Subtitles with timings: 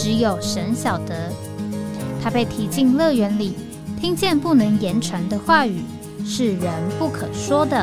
[0.00, 1.32] 只有神晓得，
[2.22, 3.56] 他被提进乐园里，
[4.00, 5.82] 听见不能言传的话语，
[6.24, 7.76] 是人不可说的。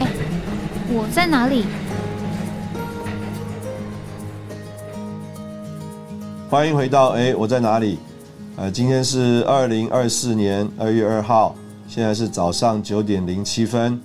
[0.00, 0.08] 哎，
[0.88, 1.66] 我在哪里？
[6.50, 8.00] 欢迎回到哎，我在哪里？
[8.56, 11.54] 呃，今天是二零二四年二月二号，
[11.86, 14.00] 现在是早上九点零七分。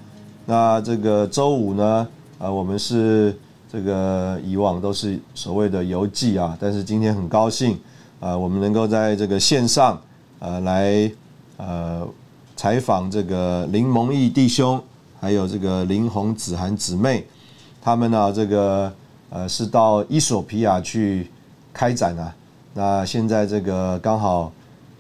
[0.49, 2.07] 那这个周五呢，
[2.39, 3.37] 呃，我们是
[3.69, 7.77] 这个以往都是所谓的游记啊，但是今天很高兴
[8.21, 10.01] 啊，我们能够在这个线上
[10.39, 11.11] 呃来
[11.57, 12.07] 呃
[12.55, 14.81] 采访这个林蒙毅弟兄，
[15.19, 17.25] 还有这个林红子涵姊妹，
[17.81, 18.89] 他们呢这个
[19.29, 21.29] 呃是到伊索皮亚去
[21.73, 22.33] 开展啊，
[22.73, 24.49] 那现在这个刚好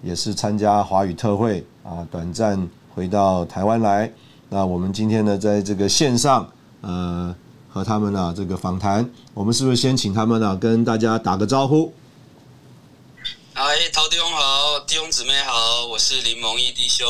[0.03, 4.11] 也是参加华语特会啊，短暂回到台湾来。
[4.49, 7.35] 那我们今天呢，在这个线上，呃，
[7.69, 11.91] 和他们呢这个访谈，我们是不是先请他们呢跟大家打个招呼？
[13.53, 17.05] 嗨，陶弟兄好，弟兄姊妹好，我是林蒙义弟兄。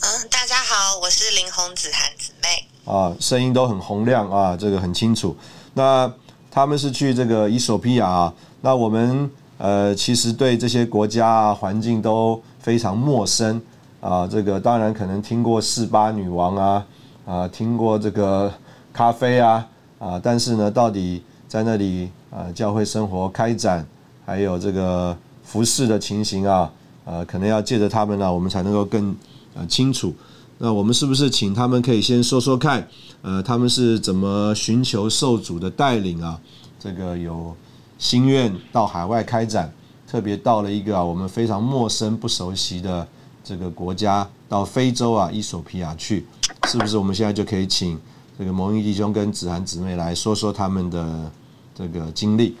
[0.00, 2.92] 嗯，大家好，我是林红子涵姊妹。
[2.92, 5.36] 啊，声音都很洪亮啊，这个很清楚。
[5.74, 6.12] 那
[6.50, 13.62] 他们是去这个伊索比亚啊，那我们呃其实对这些国家啊环境都非常陌生。
[14.00, 16.86] 啊，这个当然可能听过四八女王啊，
[17.26, 18.52] 啊，听过这个
[18.92, 19.66] 咖啡啊，
[19.98, 23.84] 啊，但是呢，到底在那里啊，教会生活开展，
[24.24, 26.70] 还有这个服饰的情形啊，
[27.04, 29.14] 呃，可能要借着他们呢，我们才能够更
[29.54, 30.14] 呃清楚。
[30.58, 32.86] 那我们是不是请他们可以先说说看，
[33.22, 36.38] 呃，他们是怎么寻求受主的带领啊？
[36.78, 37.52] 这个有
[37.98, 39.72] 心愿到海外开展，
[40.06, 43.04] 特别到了一个啊，我们非常陌生不熟悉的。
[43.48, 46.26] 这个国家到非洲啊，伊索比亚去，
[46.66, 46.98] 是不是？
[46.98, 47.98] 我们现在就可以请
[48.38, 51.32] 这个蒙毅弟兄跟子涵姊妹来说说他们的
[51.74, 52.54] 这个经历。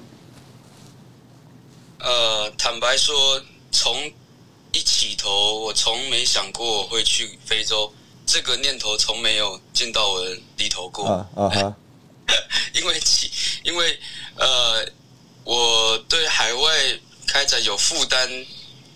[1.98, 3.14] 呃，坦白说，
[3.70, 3.94] 从
[4.72, 7.92] 一起头，我从没想过会去非洲，
[8.24, 11.06] 这个念头从没有进到我的里头过。
[11.06, 11.76] 啊哈，
[12.72, 13.30] 因为起
[13.62, 13.98] 因为
[14.36, 14.90] 呃，
[15.44, 16.60] 我对海外
[17.26, 18.26] 开展有负担。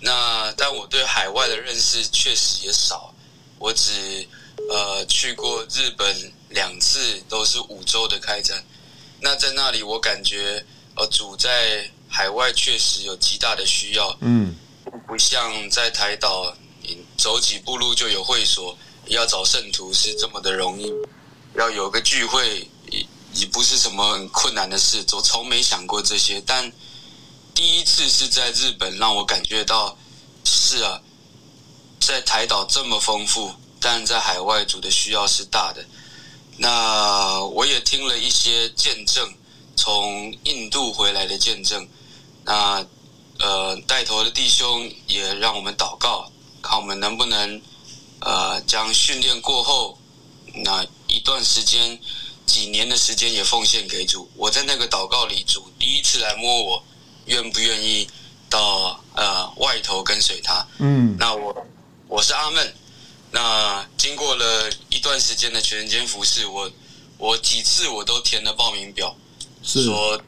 [0.04, 3.14] 那但我对海外的认识确实也少，
[3.56, 4.26] 我只
[4.68, 8.64] 呃去过日本两次，都是五周的开展。
[9.20, 10.64] 那在那里，我感觉
[10.96, 14.56] 呃主在海外确实有极大的需要，嗯，
[15.06, 16.52] 不像在台岛，
[17.16, 18.76] 走几步路就有会所，
[19.06, 20.92] 要找圣徒是这么的容易，
[21.54, 26.72] 要有个聚会也也不是什么很困难的事，我从没想过这些，但。
[27.54, 29.96] 第一次是在日本，让我感觉到
[30.44, 31.00] 是啊，
[32.00, 35.84] 在台岛这么丰富，但在海外主的需要是大的。
[36.56, 39.34] 那我也听了一些见证，
[39.76, 41.86] 从印度回来的见证。
[42.44, 42.84] 那
[43.38, 46.30] 呃，带头的弟兄也让我们祷告，
[46.62, 47.60] 看我们能不能
[48.20, 49.98] 呃，将训练过后
[50.54, 51.98] 那一段时间、
[52.46, 54.30] 几年的时间也奉献给主。
[54.36, 56.84] 我在那个祷告里，主第一次来摸我。
[57.26, 58.08] 愿不愿意
[58.48, 60.66] 到呃外头跟随他？
[60.78, 61.66] 嗯，那我
[62.08, 62.74] 我是阿闷。
[63.30, 66.70] 那经过了一段时间的全人间服侍，我
[67.16, 69.16] 我几次我都填了报名表，
[69.64, 70.20] 说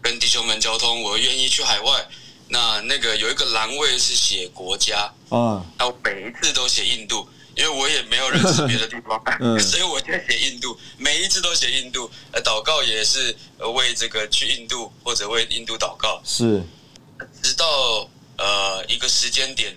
[0.00, 2.08] 跟弟兄们交通，我愿意去海外。
[2.48, 9.22] 那那个有一个栏位是写国家，啊，那我每一次都写印度，因为我也没有认识别的地方，
[9.60, 12.10] 所以我就写印度，每一次都写印度。
[12.32, 13.36] 呃，祷告也是
[13.74, 16.20] 为这个去印度或者为印度祷告。
[16.24, 16.62] 是，
[17.42, 18.08] 直到
[18.38, 19.76] 呃一个时间点，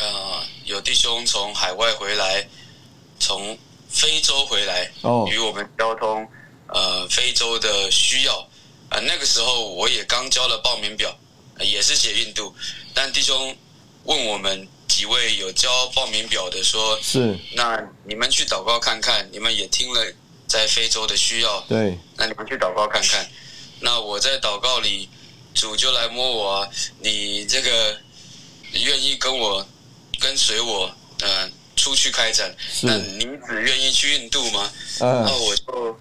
[0.00, 2.48] 呃，有弟兄从海外回来，
[3.20, 3.56] 从
[3.88, 6.28] 非洲回来，哦，与我们交通
[6.66, 8.48] 呃非洲的需要。
[8.88, 11.16] 啊，那个时候我也刚交了报名表，
[11.60, 12.52] 也是写印度，
[12.92, 13.56] 但弟兄
[14.04, 14.66] 问我们。
[15.02, 17.36] 几位有交报名表的说，是。
[17.54, 20.00] 那你们去祷告看看，你们也听了
[20.46, 23.28] 在非洲的需要，对，那你们去祷告看看。
[23.80, 25.08] 那我在祷告里，
[25.54, 26.68] 主就来摸我，啊，
[27.00, 27.98] 你这个
[28.74, 29.66] 愿意跟我
[30.20, 34.70] 跟随我，嗯，出出去开展，那你只愿意去印度吗？
[35.00, 35.98] 然后我就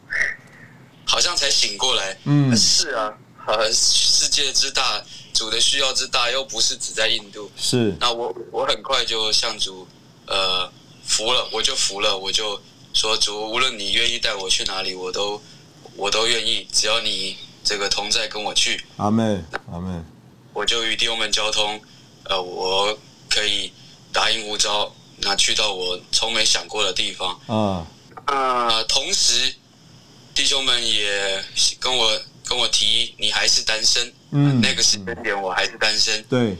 [1.07, 3.11] 好像才醒过来，嗯，是啊，
[3.47, 5.03] 呃，世界之大，
[5.41, 7.97] 主的需要之大，又不是只在印度，是。
[7.99, 9.87] 那我我很快就向主
[10.27, 10.71] 呃
[11.03, 12.61] 服了，我就服了，我就
[12.93, 15.41] 说主，无论你愿意带我去哪里，我都
[15.95, 18.85] 我都愿意，只要你这个同在跟我去。
[18.97, 19.41] 阿妹，
[19.71, 19.99] 阿妹，
[20.53, 21.81] 我就与弟兄们交通，
[22.25, 22.95] 呃，我
[23.27, 23.73] 可以
[24.13, 24.93] 答应无招。
[25.23, 27.87] 那去到我从没想过的地方啊
[28.25, 28.83] 啊！
[28.83, 29.55] 同时，
[30.35, 31.43] 弟兄们也
[31.79, 34.13] 跟我跟我提，你还是单身。
[34.31, 36.23] 嗯，那个时间点我还是单身。
[36.29, 36.55] 对，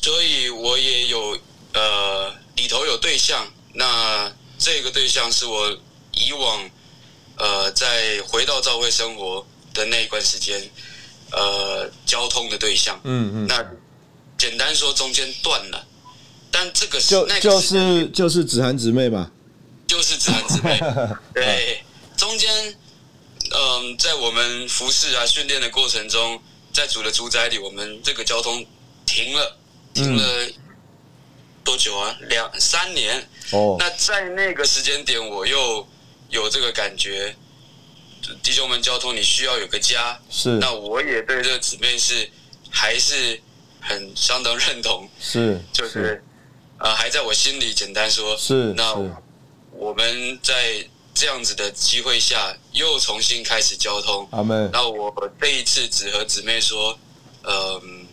[0.00, 1.38] 所以我也有
[1.74, 3.46] 呃里头有对象。
[3.74, 5.70] 那这个对象是我
[6.12, 6.70] 以往
[7.36, 10.60] 呃在回到教会生活的那一段时间
[11.30, 13.00] 呃交通的对象。
[13.04, 13.46] 嗯嗯。
[13.46, 13.64] 那
[14.38, 15.86] 简单说，中间断了。
[16.50, 19.30] 但这个就就是就是子涵姊妹嘛，
[19.86, 20.78] 就是子涵姊妹。
[21.32, 21.82] 对，
[22.14, 22.76] 中间，
[23.54, 26.38] 嗯，在我们服侍啊训练的过程中，
[26.72, 28.64] 在主的主宰里，我们这个交通
[29.04, 29.58] 停了，
[29.92, 30.48] 停了
[31.62, 32.16] 多久啊？
[32.28, 33.28] 两三年。
[33.50, 33.76] 哦。
[33.78, 35.86] 那在那个时间点，我又
[36.30, 37.36] 有这个感觉，
[38.42, 40.18] 弟兄们，交通你需要有个家。
[40.30, 40.58] 是。
[40.58, 42.30] 那我也对这个姊妹是
[42.70, 43.40] 还是
[43.80, 45.08] 很相当认同。
[45.20, 45.60] 是。
[45.72, 46.24] 就是。
[46.78, 47.72] 呃，还在我心里。
[47.72, 48.92] 简单说，是那
[49.70, 50.84] 我们在
[51.14, 54.26] 这样子的机会下，又重新开始交通。
[54.30, 54.70] 阿门。
[54.72, 56.98] 那我这一次只和姊妹说，
[57.42, 58.06] 嗯，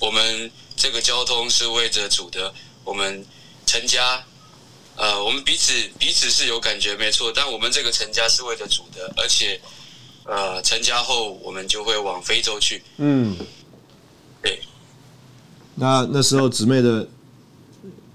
[0.00, 2.52] 我们这个交通是为着主的。
[2.84, 3.24] 我们
[3.66, 4.24] 成家，
[4.96, 7.32] 呃，我们彼此彼此是有感觉，没错。
[7.34, 9.60] 但我们这个成家是为着主的，而且，
[10.24, 12.82] 呃，成家后我们就会往非洲去。
[12.98, 13.36] 嗯，
[14.42, 14.60] 对。
[15.74, 17.08] 那那时候姊妹的。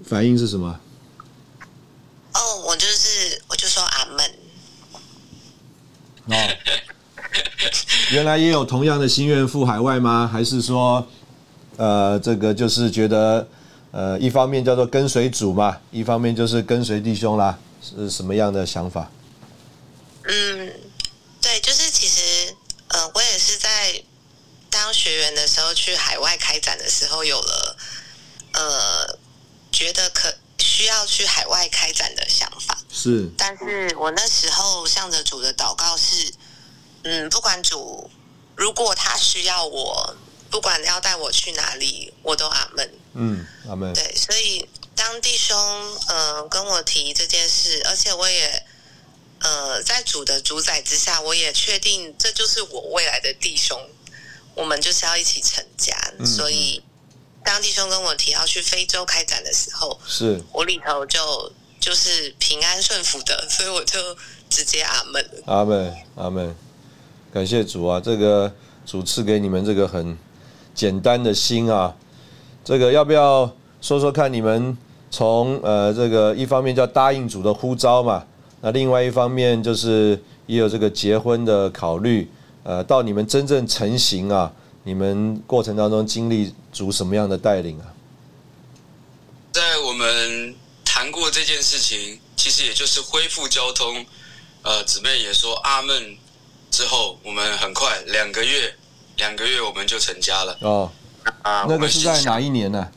[0.04, 0.80] 反应是什么？
[2.34, 4.34] 哦，我就是我就说阿门。
[6.26, 6.56] 哦，
[8.10, 10.28] 原来也有同样的心愿赴海外吗？
[10.32, 11.06] 还是说，
[11.76, 13.46] 呃，这个就是觉得，
[13.90, 19.10] 呃，一方面叫做跟随主嘛，一方面就是跟随弟兄啦，是什么样的想法？
[20.24, 20.72] 嗯，
[21.40, 22.54] 对，就是其实，
[22.88, 24.02] 呃，我也是在
[24.70, 27.76] 当学员的时候去海外开展的时候有了，
[28.52, 29.18] 呃。
[29.74, 30.32] 觉得可
[30.72, 36.32] 需要去海外开展的想法是，但是我那时候向着主的祷告是，
[37.02, 38.10] 嗯，不管主
[38.56, 40.16] 如果他需要我，
[40.50, 42.90] 不管要带我去哪里，我都阿门。
[43.12, 43.92] 嗯，阿门。
[43.92, 44.66] 对，所以
[44.96, 45.54] 当弟兄
[46.08, 48.64] 呃跟我提这件事，而且我也
[49.40, 53.78] 呃在主的主宰之下，我也确定这就是我未来的弟兄，
[54.54, 56.82] 我们就是要一起成家，所以。
[57.44, 63.98] 当弟兄跟我提要去非洲开展的时候，是我里头就就是平安顺服的， 所以我就
[64.48, 65.30] 直接阿门。
[65.46, 66.54] 阿门，阿门，
[67.32, 68.00] 感谢主啊！
[68.00, 68.52] 这个
[68.86, 70.16] 主赐给你们这个很
[70.74, 71.94] 简单的心啊，
[72.64, 73.50] 这个要不要
[73.80, 74.32] 说说看？
[74.32, 74.76] 你们
[75.10, 78.24] 从呃这个一方面叫答应主的呼召嘛，
[78.60, 82.30] 那另外一方面就是也有这个结婚的考虑，
[82.62, 84.52] 呃，到你们真正成型啊。
[84.84, 87.94] 你们过程当中经历主什么样的带领啊？
[89.52, 94.04] 在我们谈过这件事情，其实也就是恢复交通。
[94.62, 96.16] 呃，姊妹也说阿门
[96.70, 98.74] 之后，我们很快两个月，
[99.18, 100.58] 两个月我们就成家了。
[100.62, 100.90] 哦，
[101.42, 102.90] 啊，那个是在哪一年呢？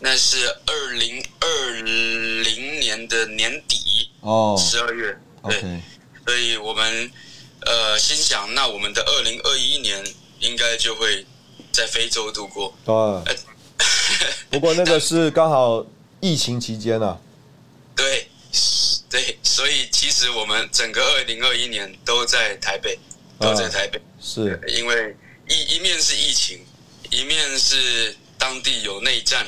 [0.00, 5.18] 那是二零二零年的年底哦，十二月。
[5.48, 5.80] 对，
[6.24, 7.10] 所以我们
[7.66, 10.02] 呃心想，那我们的二零二一年。
[10.44, 11.24] 应该就会
[11.72, 12.72] 在非洲度过。
[12.84, 13.36] 对，
[14.50, 15.84] 不过那个是刚好
[16.20, 17.18] 疫情期间啊。
[17.96, 18.28] 对，
[19.08, 22.98] 对，所以其实我们整个二零二一年都在台北，
[23.38, 24.00] 都在台北。
[24.20, 25.16] 是，因为
[25.48, 26.60] 一一面是疫情，
[27.10, 29.46] 一面是当地有内战，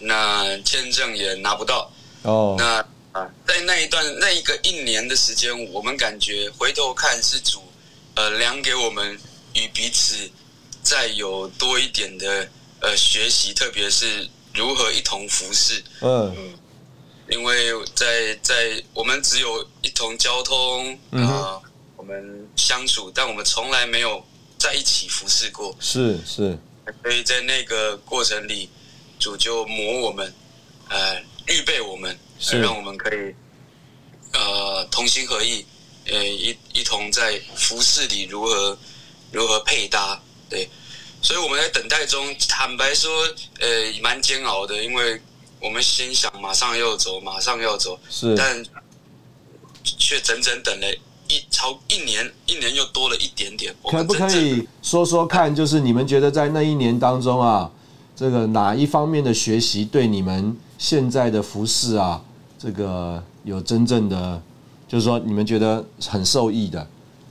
[0.00, 1.90] 那签证也拿不到。
[2.22, 2.56] 哦。
[2.58, 7.62] 那啊，在那一段那一个一年的时间，我们感觉回头看是主
[8.16, 9.18] 呃量给我们。
[9.54, 10.30] 与彼此
[10.82, 12.48] 再有多一点的
[12.80, 15.82] 呃学习，特别是如何一同服侍。
[16.00, 16.54] 嗯，
[17.28, 21.60] 因为在在我们只有一同交通啊，
[21.96, 24.24] 我们相处，但我们从来没有
[24.58, 25.74] 在一起服侍过。
[25.80, 26.58] 是是，
[27.02, 28.68] 所以在那个过程里，
[29.18, 30.34] 主就磨我们，
[30.88, 33.34] 呃，预备我们，是让我们可以
[34.32, 35.64] 呃同心合意，
[36.06, 38.76] 呃一一同在服饰里如何。
[39.32, 40.20] 如何配搭？
[40.48, 40.68] 对，
[41.22, 43.10] 所以我们在等待中，坦白说，
[43.58, 43.68] 呃，
[44.02, 45.20] 蛮煎熬的，因为
[45.60, 48.62] 我们心想马上要走，马上要走，是，但
[49.82, 50.86] 却整整等了
[51.28, 53.74] 一超一年，一年又多了一点点。
[53.90, 57.70] 可不可以说说看，就是你们觉得在那一年当中啊，
[58.14, 62.22] 这个哪一方面的学习对你们现在的服饰啊，
[62.58, 64.42] 这个有真正的，
[64.86, 66.86] 就是说你们觉得很受益的，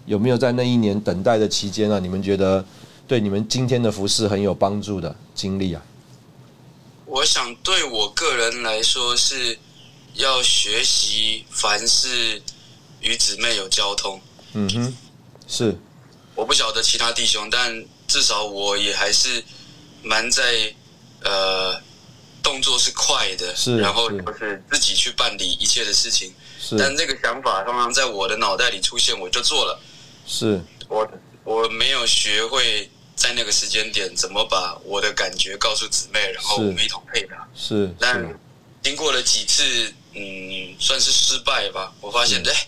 [0.06, 2.66] 有没有在那一年等待的期间啊，你们觉得
[3.08, 5.82] 对你们今天的服饰很有帮助的经历啊？
[7.06, 9.60] 我想对我个人来说是
[10.14, 12.42] 要学习凡事
[13.02, 14.20] 与姊妹有交通。
[14.54, 14.96] 嗯哼，
[15.48, 15.78] 是。
[16.36, 19.44] 我不晓得其他弟兄，但至少我也还是
[20.02, 20.74] 蛮在
[21.24, 21.80] 呃
[22.42, 26.34] 动作是快的，是，然后就是自己去办理一切的事情。
[26.72, 26.78] 是。
[26.78, 29.80] 但这个想法通常在我的脑袋里出现，我就做了。
[30.26, 30.60] 是。
[30.88, 31.08] 我
[31.44, 32.90] 我没有学会。
[33.14, 37.48] 在那个时间点，怎么把我的感觉告诉姊妹，然后我们一同配搭？
[37.54, 37.94] 是。
[38.00, 38.40] 但
[38.82, 41.94] 经过了几次，嗯，算是失败吧。
[42.02, 42.68] 我发现，哎，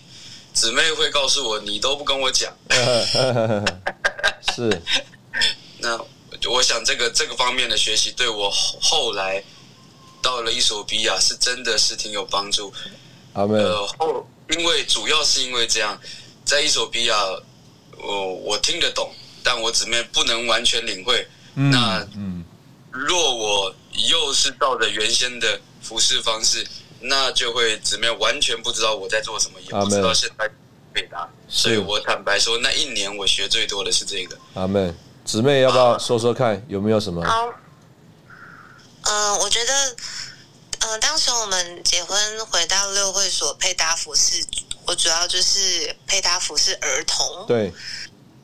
[0.52, 2.56] 姊妹会告诉我，你都不跟我讲。
[4.54, 4.80] 是。
[5.78, 5.98] 那
[6.48, 9.42] 我想，这个这个方面的学习，对我后来
[10.22, 12.72] 到了伊索比亚，是真的是挺有帮助。
[13.34, 13.58] 阿妹。
[13.58, 15.96] 呃，后因为主要是因为这样，
[16.44, 17.14] 在伊索比亚，
[17.98, 19.12] 我我听得懂。
[19.46, 21.28] 但我姊妹不能完全领会。
[21.52, 22.02] 那
[22.90, 23.74] 若我
[24.08, 26.66] 又是照着原先的服侍方式，
[26.98, 30.50] 那就会姊妹完全不知道我在做什么，也不知道现在
[30.94, 31.28] 回答。
[31.46, 34.38] 所以我坦白说，那一年我学最多的是这个。
[34.54, 34.94] 阿妹，
[35.26, 37.22] 姊妹要不要说说看，有没有什么？
[37.22, 37.52] 好。
[39.02, 39.96] 嗯，我觉得，
[40.84, 44.44] 嗯，当时我们结婚回到六会所配搭服饰，
[44.86, 47.46] 我主要就是配搭服饰儿童。
[47.46, 47.72] 对。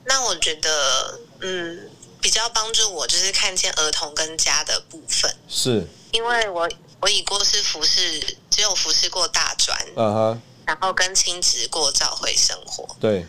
[0.06, 6.68] 那我觉得，嗯，比较帮助我就是看见儿童跟家的部分，是，因为我
[7.00, 13.24] 我已过是服饰，只有服饰过大专，嗯哼，然后跟亲子过教会生活，对，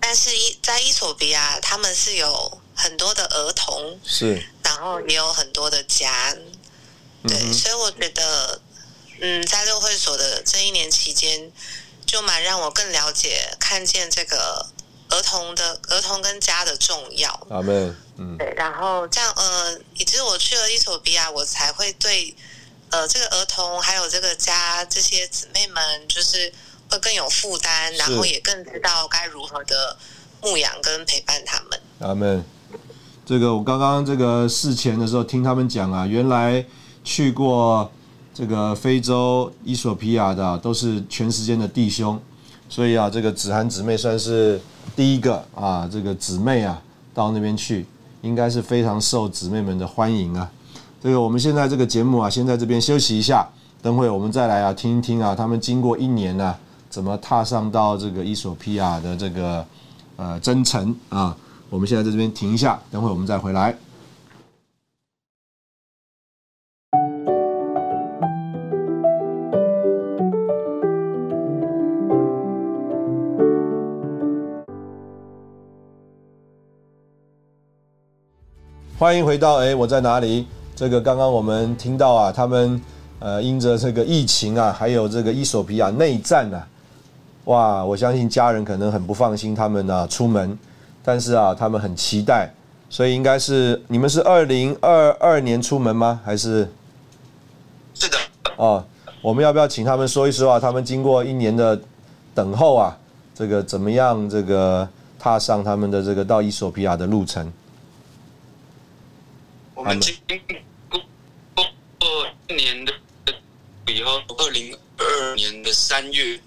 [0.00, 6.34] 但是伊在伊索比亚，他们是有很多的儿童，是，然后也有很多的家，
[7.28, 8.60] 对，所以我觉得，
[9.20, 11.52] 嗯，在六会所的这一年期间，
[12.06, 14.66] 就蛮让我更了解看见这个。
[15.10, 17.72] 儿童的儿童跟家的重要，阿妹，
[18.18, 22.36] 嗯，对，然后这样，呃，以致我去了伊索比亚，我才会对，
[22.90, 26.52] 呃，这个儿童还有这个家这些姊妹们，就是
[26.90, 29.96] 会更有负担，然后也更知道该如何的
[30.42, 31.80] 牧养跟陪伴他们。
[32.00, 32.42] 阿妹，
[33.24, 36.62] 这个我刚刚这个事前的时候听他们讲啊，原来
[37.02, 37.90] 去过
[38.32, 42.20] 这个非洲伊索比亚的都是全世界的弟兄，
[42.68, 44.60] 所以啊，这个子涵姊妹算是。
[44.96, 46.80] 第一个啊，这个姊妹啊，
[47.14, 47.86] 到那边去，
[48.22, 50.50] 应该是非常受姊妹们的欢迎啊。
[51.00, 53.46] 这个我们现在这个节目啊，先在这边休息一下，
[53.80, 56.56] 等会我们再来啊，听一听啊，他们经过一年呢，
[56.90, 59.64] 怎么踏上到这个伊索比亚的这个
[60.16, 61.36] 呃征程啊。
[61.70, 63.76] 我们现在在这边停一下，等会我们再回来。
[78.98, 80.44] 欢迎回到哎，我在哪里？
[80.74, 82.82] 这个刚刚我们听到啊，他们
[83.20, 86.66] 呃，因着这个疫情啊，还有这个伊索比亚内战啊，
[87.44, 87.84] 哇！
[87.84, 90.58] 我相信家人可能很不放心他们呢出门，
[91.04, 92.52] 但是啊，他们很期待，
[92.90, 96.20] 所以应该是你们是二零二二年出门吗？
[96.24, 96.68] 还是？
[97.94, 98.16] 是的。
[98.56, 98.84] 哦，
[99.22, 100.58] 我们要不要请他们说一说啊？
[100.58, 101.80] 他们经过一年的
[102.34, 102.98] 等候啊，
[103.32, 104.28] 这个怎么样？
[104.28, 104.88] 这个
[105.20, 107.48] 踏上他们的这个到伊索比亚的路程？
[109.88, 110.14] 我们经
[111.98, 112.92] 过一年的
[113.86, 116.38] 以后，二零二二年的三月，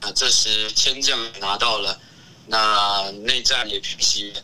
[0.00, 2.00] 啊，这时签证拿到了，
[2.48, 4.42] 那内战也平息了，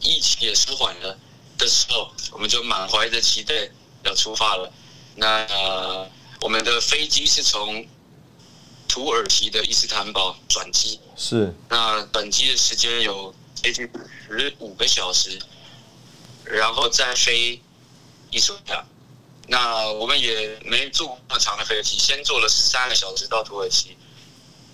[0.00, 1.16] 疫情也舒缓了
[1.56, 3.54] 的时候，我们就满怀着期待
[4.02, 4.72] 要出发了。
[5.14, 5.46] 那
[6.40, 7.86] 我们的飞机是从
[8.88, 13.88] 土耳其的伊斯坦堡转机，是那转机的时间有接近
[14.26, 15.40] 十五个小时。
[16.44, 17.60] 然后再飞
[18.30, 18.84] 伊索比亚，
[19.48, 23.96] 那我们也没坐那么长的飞机，先坐了十三个小时到土耳其。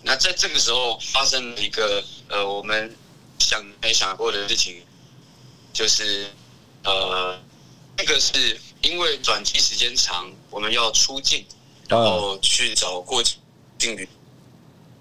[0.02, 2.96] 那在这个时候发生了一个呃，我们
[3.38, 4.82] 想没想过的事情，
[5.72, 6.30] 就是
[6.84, 7.38] 呃，
[7.96, 11.44] 那个是因为转机时间长，我们要出境，
[11.88, 13.22] 然后去找过
[13.78, 14.08] 境旅。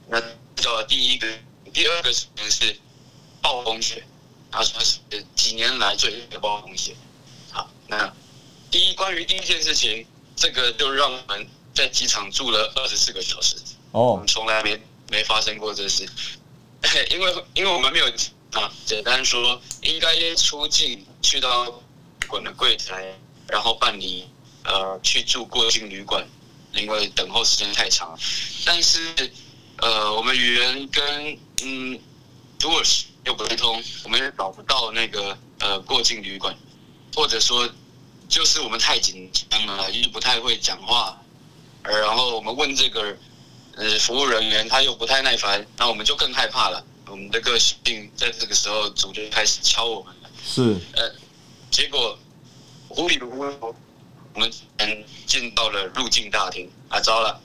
[0.07, 0.21] 那
[0.55, 1.27] 找第一个，
[1.73, 2.77] 第二个事情是
[3.41, 4.05] 暴风雪。
[4.51, 4.99] 他说是
[5.35, 6.95] 几年来最的暴风险。
[7.51, 8.13] 好，那
[8.71, 13.55] 第一关于第一件事情，这个就让我们在机场住了二十四个小时。
[13.91, 14.79] 哦，我们从来没
[15.09, 16.07] 没发生过这事，
[17.11, 18.05] 因为因为我们没有
[18.51, 23.13] 啊，简单说，应该出境去到旅馆的柜台，
[23.47, 24.27] 然后办理
[24.63, 26.27] 呃去住过境旅馆，
[26.73, 28.17] 因为等候时间太长。
[28.65, 29.31] 但是
[29.77, 31.99] 呃，我们语言跟嗯
[32.59, 36.55] 土耳其又不通，我们也找不到那个呃过境旅馆，
[37.15, 37.69] 或者说
[38.27, 41.15] 就是我们太紧张了，又不太会讲话，
[41.83, 43.15] 然后我们问这个。
[43.75, 46.83] 呃，服务人员他又不太耐烦，那我们就更害怕了。
[47.07, 50.29] 我们的个性在这个时候，主就开始敲我们了。
[50.43, 51.09] 是，呃，
[51.71, 52.19] 结果
[52.89, 53.73] 无里无头，
[54.33, 57.39] 我们嗯进到了入境大厅啊，糟了！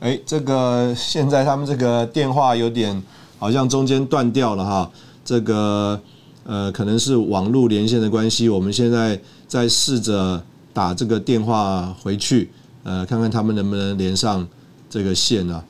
[0.00, 3.02] 哎，这个现在他们这个电话有点
[3.38, 4.90] 好像中间断掉了哈，
[5.24, 6.00] 这个
[6.44, 12.50] 呃可能是网络连线的关系，我们现在在试着打这个电话回去。
[12.84, 14.46] 呃，看看他们能不能连上
[14.88, 15.62] 这个线啊？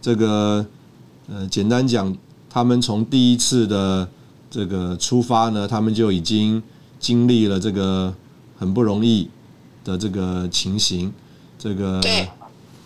[0.00, 0.64] 这个
[1.28, 2.16] 呃，简单讲，
[2.48, 4.08] 他们从第一次的
[4.48, 6.62] 这个出发呢，他们就已经
[6.98, 8.14] 经历了这个
[8.56, 9.28] 很不容易
[9.84, 11.12] 的这个情形。
[11.58, 12.00] 这个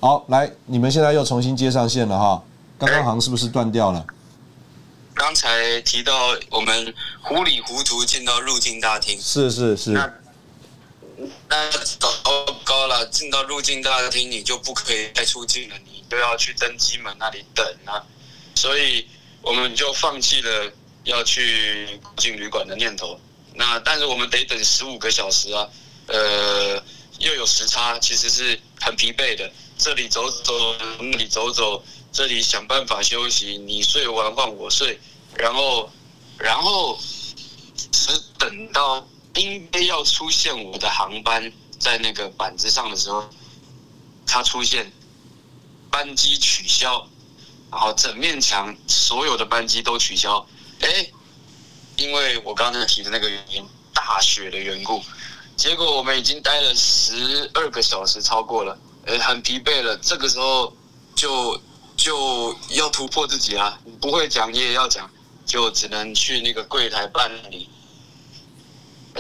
[0.07, 2.41] 好，来，你们现在又重新接上线了哈。
[2.79, 4.07] 刚刚好像是不是断掉了？
[5.17, 9.91] 刚才提到我们糊里糊涂进到入境大厅，是是是。
[11.49, 12.09] 那糟
[12.63, 17.99] 糕了，进到入境大厅你就不可以再出境了，你都要去登机门那里等啊，
[18.55, 19.09] 所以
[19.43, 20.73] 我们就放弃了
[21.03, 23.19] 要去进旅馆的念头。
[23.55, 25.67] 那但是我们得等十五个小时啊，
[26.07, 26.81] 呃，
[27.19, 29.51] 又有时差，其实是很疲惫的。
[29.79, 30.53] 这里走走，
[30.99, 34.99] 那里走走，这里想办法休息，你睡完换我睡，
[35.35, 35.91] 然后，
[36.39, 36.99] 然后
[37.93, 39.07] 只等到。
[39.39, 43.29] 应该要出现我的航班在那个板子上的时候，
[44.27, 44.91] 它出现
[45.91, 47.07] 班机取消，
[47.71, 50.49] 然后整面墙所有的班机都取消。
[50.81, 51.07] 哎，
[51.97, 53.63] 因为我刚才提的那个原因，
[53.93, 55.05] 大雪的缘故，
[55.55, 59.97] 结果我们已经待了十二个小时，超过了，呃，很疲惫了。
[60.03, 60.77] 这个时候
[61.15, 61.61] 就
[61.97, 65.09] 就要突破自己啊，不会讲你也要讲，
[65.47, 67.71] 就只能去那个柜台办理。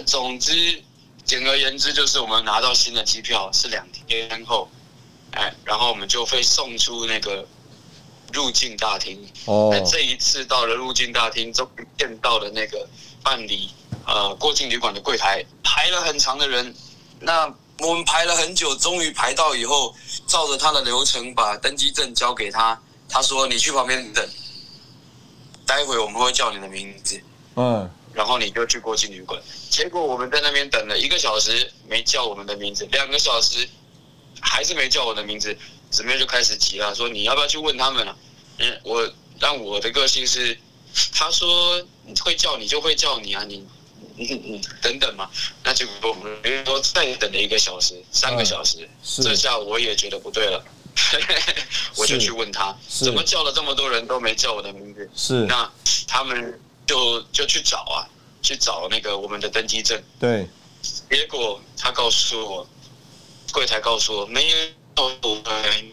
[0.05, 0.83] 总之，
[1.25, 4.69] 简而言之，就是我们拿到新的机票是两天后，
[5.31, 7.47] 哎，然后我们就会送出那个
[8.33, 9.27] 入境大厅。
[9.45, 12.87] 哦，这一次到了入境大厅，终于见到了那个
[13.23, 13.71] 办理
[14.05, 16.75] 呃过境旅馆的柜台，排了很长的人。
[17.21, 19.95] 那我们排了很久，终于排到以后，
[20.27, 22.81] 照着他的流程把登机证交给他。
[23.09, 24.29] 他说：“你去旁边等，
[25.67, 27.21] 待会我们会叫你的名字。”
[27.57, 27.91] 嗯。
[28.15, 33.69] 然后你就去国际旅馆，结果我们在那边等了一个小时，没叫我们的名字；两个小时，
[34.41, 35.55] 还是没叫我的名字。
[35.91, 38.17] 姊妹就开始急了，说你要不要去问他们了？
[38.59, 40.59] 嗯，我但我的个性是，
[41.13, 41.87] 他说
[42.25, 43.67] 会叫你就会叫你啊，你
[44.17, 45.31] 你你等等嘛。
[45.63, 48.89] 那结果我们说再等了一个小时，三个小时，
[49.23, 50.65] 这下我也觉得不对了，
[51.97, 55.11] 我就去问他，怎么叫了这么多人都没叫我的名字？
[55.15, 55.71] 是那
[56.07, 56.59] 他们。
[56.87, 58.07] 就就去找啊，
[58.41, 60.01] 去找那个我们的登机证。
[60.21, 60.49] 对，
[61.11, 62.65] 结果他告诉我，
[63.53, 64.57] 柜台告诉我没有，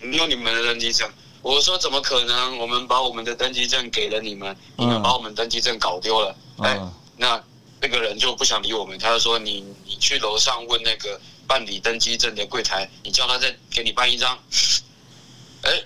[0.02, 1.12] 没有你们的登机证。
[1.42, 2.60] 我说怎么可能？
[2.60, 6.36] 我们把我们的登机证给了你们，你们把我们登机证搞丢了。
[6.60, 6.80] 哎，
[7.18, 7.44] 那
[7.84, 14.40] 那个人就不想理我们，他就说你你去楼上问那个办理登机证的柜台，你叫他再给你办一张。
[15.64, 15.84] 哎，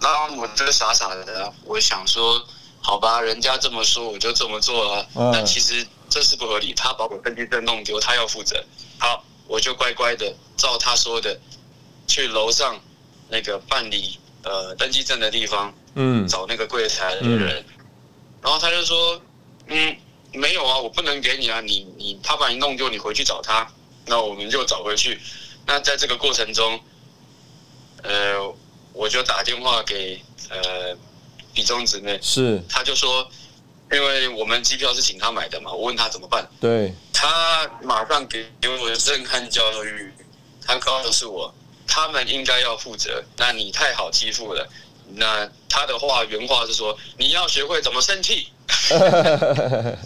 [0.00, 2.44] 那我这个傻傻的，我想说。
[2.84, 5.08] 好吧，人家这么说，我就这么做了。
[5.32, 8.60] 但其实这是不合理，他把我登机证弄丢，他要负责。
[8.98, 11.38] 好，我就乖乖的照他说的，
[12.08, 12.80] 去楼上
[13.28, 17.64] 那个办理呃登记证的地方，嗯，找那个柜台的人。
[18.42, 19.22] 然后他就说，
[19.68, 19.96] 嗯，
[20.32, 23.66] 没有啊，我不能给你啊，你你他把你弄丢，你回去找他。
[24.06, 25.20] 那我们就找回去。
[25.66, 26.80] 那在这个过程中，
[28.02, 28.54] 呃，
[28.92, 30.96] 我就打电话给呃。
[31.54, 33.30] 比中姊妹是，他就说，
[33.92, 40.10] 因为我们机票是请他买的嘛，我问他怎么办，对，他马上给给我震撼教育，
[40.66, 41.54] 他告诉我，
[41.86, 44.66] 他们应该要负责，那你太好欺负了，
[45.10, 48.48] 那他的话原话是说，你要学会怎么生气，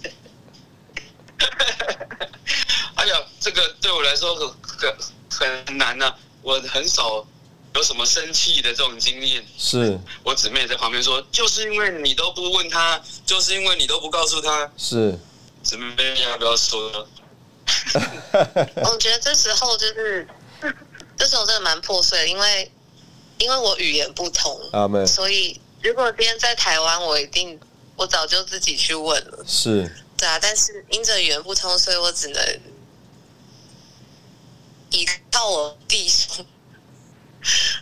[2.94, 4.96] 哎呀，这个对我来说很很
[5.66, 7.26] 很难呐，我很少。
[7.74, 9.44] 有什么生气的这种经验？
[9.58, 14.72] 是我姊妹在旁边说，就是因为你都不问他，就是因为你都不告诉他。
[14.78, 15.18] 是
[15.62, 17.06] 姊妹要不要说？
[18.82, 20.26] 我觉得这时候就是，
[21.18, 22.72] 这时候真的蛮破碎，因为
[23.36, 24.58] 因为我语言不通，
[25.06, 27.60] 所以如果今天在台湾，我一定
[27.96, 29.44] 我早就自己去问了。
[29.46, 32.60] 是，对啊，但是因着语言不通，所以我只能
[34.90, 36.46] 依靠我弟兄。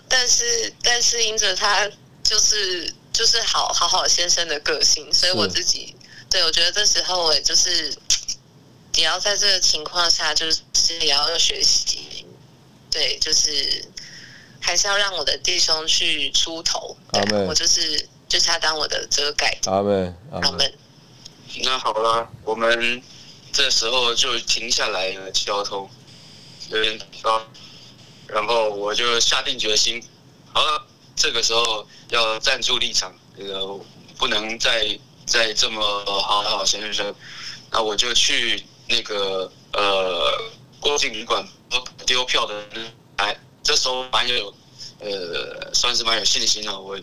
[0.08, 1.90] 但是但是因着他
[2.22, 5.94] 就是就是好好好先生的个性，所以我自己
[6.30, 7.94] 对我觉得这时候我也就是。
[8.96, 10.60] 也要在这个情况下，就是
[11.00, 12.24] 也要学习，
[12.88, 13.84] 对，就是
[14.60, 16.96] 还是要让我的弟兄去出头。
[17.48, 19.56] 我就是就是他当我的遮盖。
[19.66, 20.74] 阿门，阿门。
[21.62, 23.00] 那好了，我们
[23.52, 25.88] 这时候就停下来了交通，
[26.68, 27.40] 有点高，
[28.26, 30.02] 然后我就下定决心，
[30.52, 33.64] 好了，这个时候要站住立场，这个
[34.18, 35.80] 不能再再这么
[36.20, 37.14] 好好先生，
[37.70, 38.64] 那我就去。
[38.86, 40.30] 那个呃，
[40.78, 41.42] 过境旅馆
[42.04, 42.54] 丢票的，
[43.16, 44.52] 来，这时候蛮有，
[44.98, 46.78] 呃，算是蛮有信心的。
[46.78, 46.94] 我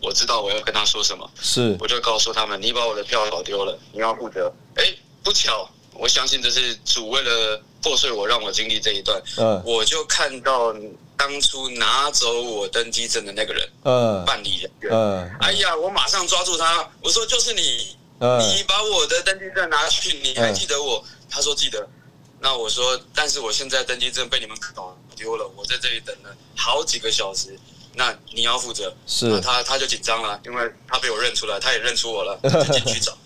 [0.00, 4.52] 我知道我要跟他说什么，是，我就告诉他们，你把我的票搞丢了，你要负责。
[4.76, 4.84] 哎，
[5.22, 9.20] 不巧，我相信这是主为了破碎我，让我经历这一段。
[9.38, 10.74] 嗯，我就看到
[11.16, 21.02] 当初拿走我登机证的那个人，嗯，办理人员，嗯，哎呀，我马上抓住他，我说就是你，你把我的登机证拿去，你还记得我？
[21.28, 21.88] 他说记得，
[22.38, 27.58] 那我说，但是我现在登机证被你们搞丢了，我在这里等了好几个小时，
[27.96, 28.94] 那你要负责。
[29.06, 33.16] 是，他他就紧张了，因为他被我认出来，他也认出我了， 就进去找，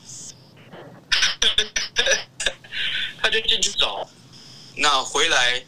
[3.21, 4.09] 他就进去找，
[4.77, 5.63] 那回来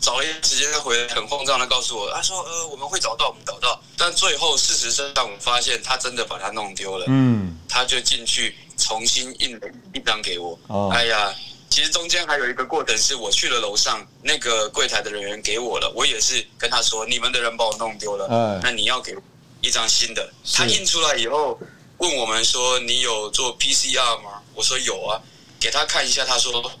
[0.00, 8.56] 找了一段时间，他回来很慌张的告诉我，他说呃我们会找到，我们找到，但最后事实上我发现他真的把它弄丢了，嗯，他就进去。
[8.78, 10.58] 重新印了一张给我。
[10.66, 11.34] 哦，哎呀，
[11.68, 19.14] 其实中间还有一个过程，是我去了楼上，那个柜台的人员给我了，我也是跟他说，你们的人把我弄丢了，嗯，那你要给
[19.60, 20.32] 一张新的。
[20.54, 21.58] 他印出来以后，
[21.98, 24.42] 问我们说，你有做 PCR 吗？
[24.54, 25.20] 我说有啊，
[25.60, 26.72] 给他看一下，他说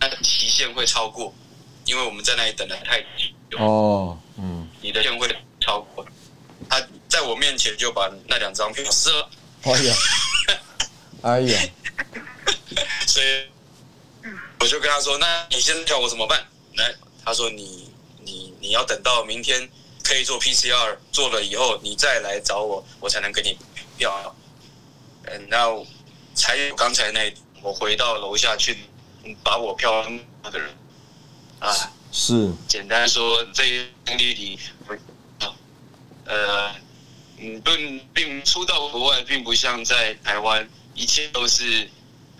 [0.00, 1.32] 那期限会超过，
[1.84, 3.58] 因为我们在那里等的太久。
[3.58, 5.28] 哦，嗯，你的线会
[5.60, 6.04] 超过。
[6.68, 9.30] 他在我面前就把那两张票撕了。
[9.62, 9.94] 哎呀。
[11.22, 11.62] 哎呀，
[13.06, 13.46] 所以
[14.64, 16.42] 我就跟他说：“那你现在叫我怎么办？”
[16.76, 17.92] 来，他说：“你
[18.24, 19.68] 你你要等到明天
[20.02, 23.58] 可以做 PCR 做了以后，你再来找我，我才能给你
[23.98, 24.34] 票。”
[25.28, 25.68] 嗯，那
[26.34, 28.78] 才有刚才那我回到楼下去
[29.42, 30.02] 把我票
[30.42, 30.74] 那个人
[31.58, 31.70] 啊，
[32.10, 34.58] 是简单说这一经历里，
[36.24, 36.74] 呃，
[37.36, 40.66] 嗯，并并出到国外，并不像在台湾。
[40.94, 41.90] 一切都是，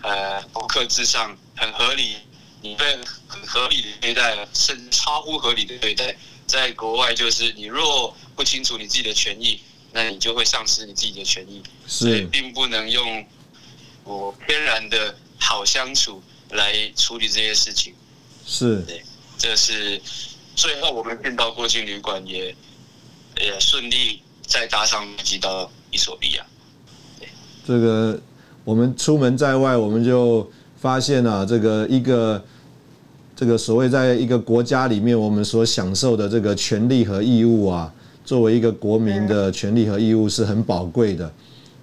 [0.01, 2.17] 呃，不克制上，很合理。
[2.61, 2.83] 你被
[3.27, 6.15] 很合理的对待，甚至超乎合理的对待，
[6.47, 9.59] 在国外就是你若不清楚你自己的权益，
[9.91, 11.61] 那你就会丧失你自己的权益。
[11.85, 13.23] 是，并不能用
[14.03, 17.93] 我天然的好相处来处理这些事情。
[18.47, 19.03] 是，对，
[19.37, 20.01] 这是
[20.55, 22.55] 最后我们见到过境旅馆也
[23.39, 26.43] 也顺利再搭上飞机到伊索比亚。
[27.67, 28.19] 这个。
[28.63, 30.51] 我们出门在外，我们就
[30.85, 32.39] 发现啊，这个一个
[33.35, 37.91] 这个所谓在一个国家里面，我们所享受的这个权利和义务啊，
[38.23, 41.27] 作为一个国民的权利和义务是很宝贵的。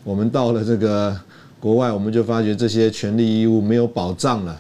[0.05, 1.19] 我们到了这个
[1.59, 4.57] 国外，我们就发觉这些权利义务没有保障了，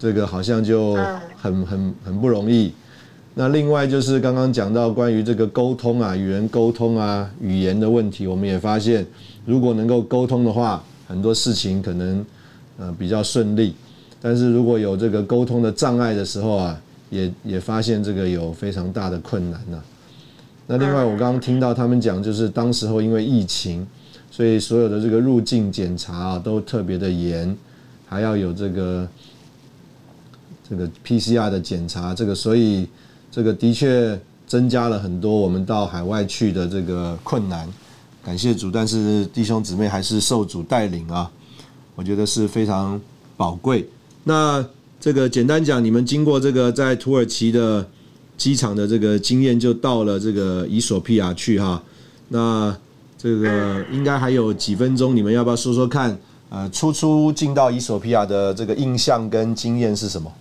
[0.00, 0.94] 这个好像就
[1.40, 2.72] 很很很不容易。
[3.34, 9.06] 那另外就是刚刚讲到关于这个沟通啊，与人沟通啊，语言的问题，我们也发现，
[9.44, 10.82] 如果能够沟通的话。
[11.08, 12.26] 很多事情可能
[12.78, 13.74] 呃比较顺利，
[14.20, 19.82] 但是如果有这个沟通的障碍的时候啊，也也发现这个有非常大的困难呐。
[20.66, 23.86] 那另外我刚刚听到他们讲，就是当时候因为疫情，
[24.30, 27.56] 所以所有的这个入境检查啊都特别的严，
[28.06, 29.08] 还要有这个
[30.68, 32.88] 这个 PCR 的检查，这个所以
[33.30, 37.68] 这个的确增加了很多我们到海外去的这个困难。
[38.24, 41.30] 感谢主，但是弟兄姊妹还是受主带领啊，
[41.96, 43.00] 我觉得是非常
[43.36, 43.88] 宝贵。
[44.22, 44.64] 那
[45.00, 47.88] 这个简单讲，你们经过这个在土耳其的
[48.36, 51.82] 机场的这个经验，就到了这个伊索比亚去哈。
[52.28, 52.76] 那
[53.18, 56.16] 这个应该还有几分钟，你们要不要说说看？
[56.48, 60.32] 呃，初初进到伊索比亚的这个印象跟经验是什么？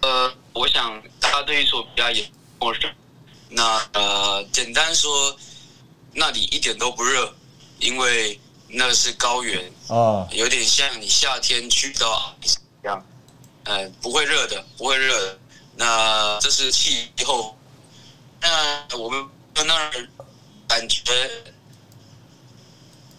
[0.00, 2.24] 呃，我想他对伊索比亚也
[2.58, 2.88] 陌生。
[3.50, 5.10] 那呃，简单说。
[6.18, 7.30] 那里一点都不热，
[7.78, 8.40] 因为
[8.78, 13.02] 那是高原啊，有点像你夏天去到一样，
[13.64, 15.38] 呃，不会热的，不会热的。
[15.76, 17.58] 那这是气候。
[18.38, 19.26] 那我们
[19.64, 20.08] 那儿
[20.68, 21.02] 感觉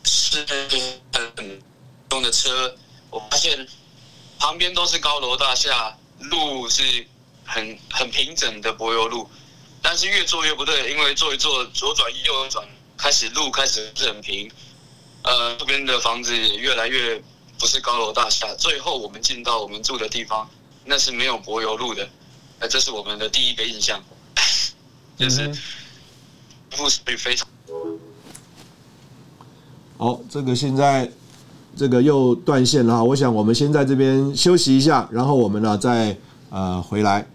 [0.04, 0.46] 是
[1.12, 1.62] 很
[2.12, 2.78] 用的车，
[3.10, 3.68] 我发现
[4.38, 7.08] 旁边都是高楼大厦，路是
[7.44, 9.28] 很很平整的柏油路，
[9.82, 12.64] 但是越做越不对，因为做一做左转右转，
[12.96, 14.50] 开始路开始是很平，
[15.28, 17.22] 呃，这边的房子也越来越
[17.60, 20.50] 不是高楼大厦，最后我们进到我们住的地方，
[20.86, 22.08] 那是没有柏油路的，
[22.60, 24.02] 呃，这是我们的第一个印象。
[25.18, 25.52] 就是
[26.72, 27.48] 复苏率非常
[29.98, 30.22] 好。
[30.30, 31.12] 这个现在
[31.76, 36.16] 这个又断线了，我想我们先在这边休息一下，然后我们呢再
[36.52, 37.28] 呃回来。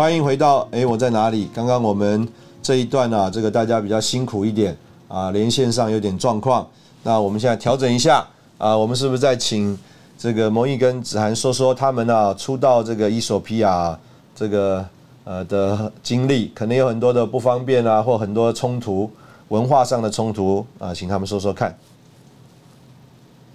[0.00, 1.50] 欢迎回到哎，我在哪里？
[1.54, 2.26] 刚刚我们
[2.62, 4.74] 这一段呢，这个大家比较辛苦一点
[5.08, 6.66] 啊，连线上有点状况。
[7.02, 9.78] 那我们现在调整一下啊，我们是不是再请
[10.18, 14.00] 这个蒙毅跟子涵说说他们呢出道这个伊索比亚
[14.34, 14.82] 这个
[15.24, 19.10] 呃的经历，可能有很多的不方便啊，或很多冲突，
[19.48, 21.78] 文化上的冲突啊，请他们说说看。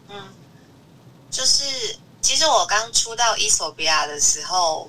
[0.09, 0.15] 嗯，
[1.31, 1.63] 就是
[2.21, 4.87] 其实我刚出道伊索比亚的时候。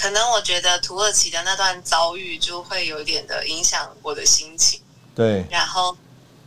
[0.00, 4.80] 可能我觉得土耳其的那段遭遇就会有点的影响我的心情。
[5.14, 5.44] 对。
[5.50, 5.96] 然后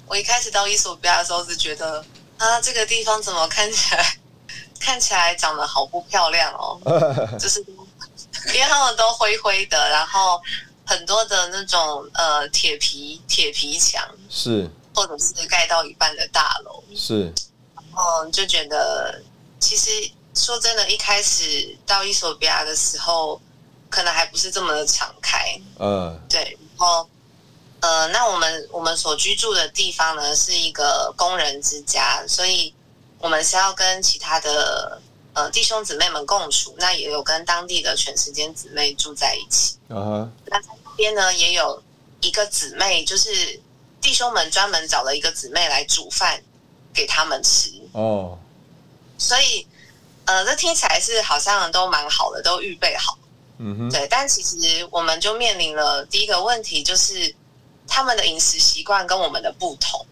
[0.07, 2.03] 我一开始到伊索比亚的时候是觉得
[2.37, 4.17] 啊，这个地方怎么看起来
[4.79, 6.79] 看起来长得好不漂亮哦，
[7.37, 7.59] 就是
[8.53, 10.41] 因为他们都灰灰的，然后
[10.85, 17.33] 很多的那种呃铁皮铁皮墙是，或者是盖到一半的大楼是，
[17.75, 19.21] 嗯，就觉得
[19.59, 19.89] 其实。
[20.33, 23.41] 说真的，一开始到伊索比亚的时候，
[23.89, 25.59] 可能还不是这么的敞开。
[25.77, 26.57] 嗯，对。
[26.77, 27.07] 然后，
[27.81, 32.73] 呃，那我们我们所居住的地方呢，是一个工人之家，所以
[33.19, 35.01] 我们是要跟其他的
[35.33, 36.73] 呃弟兄姊妹们共处。
[36.77, 39.77] 那也有跟当地的全时间姊妹住在一起。
[39.89, 41.83] 嗯那那边呢，也有
[42.21, 43.59] 一个姊妹，就是
[43.99, 46.41] 弟兄们专门找了一个姊妹来煮饭
[46.93, 47.69] 给他们吃。
[47.91, 48.39] 哦，
[49.17, 49.67] 所以。
[50.25, 53.17] 呃，这听起来是好像都蛮好的，都预备好。
[53.57, 54.07] 嗯哼，对。
[54.07, 57.33] 但其实我们就面临了第一个问题，就是
[57.87, 60.05] 他们的饮食习惯跟我们的不同。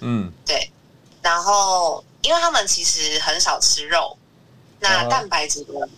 [0.00, 0.70] 嗯，对。
[1.22, 4.16] 然后，因为他们其实很少吃肉，
[4.80, 5.88] 那蛋白质的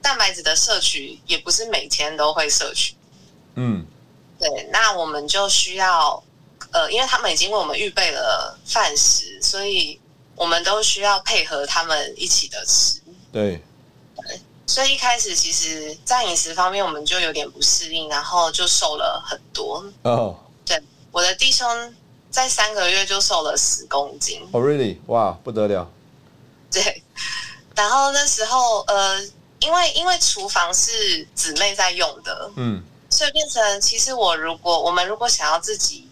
[0.00, 2.94] 蛋白质的摄取也不是每天都会摄取。
[3.54, 3.86] 嗯，
[4.38, 4.68] 对。
[4.72, 6.22] 那我们就需要，
[6.72, 10.00] 呃，因为他们已经为我们预备了饭食，所以
[10.34, 12.99] 我们都需要配合他们一起的吃。
[13.32, 13.62] 对，
[14.66, 19.84] 所以一开始其实，在饮食方面我们就有点不适应，然后就瘦了很多。
[20.02, 20.80] 哦，对，
[21.12, 21.94] 我的弟兄
[22.30, 24.40] 在三个月就瘦了十公斤。
[24.52, 24.98] 哦，really？
[25.06, 25.90] 哇，不得了。
[26.72, 27.02] 对，
[27.74, 29.20] 然后那时候呃，
[29.60, 36.08] 因为因为厨房是姊妹在用的，嗯，所以变成其实我如果我们如果想要自己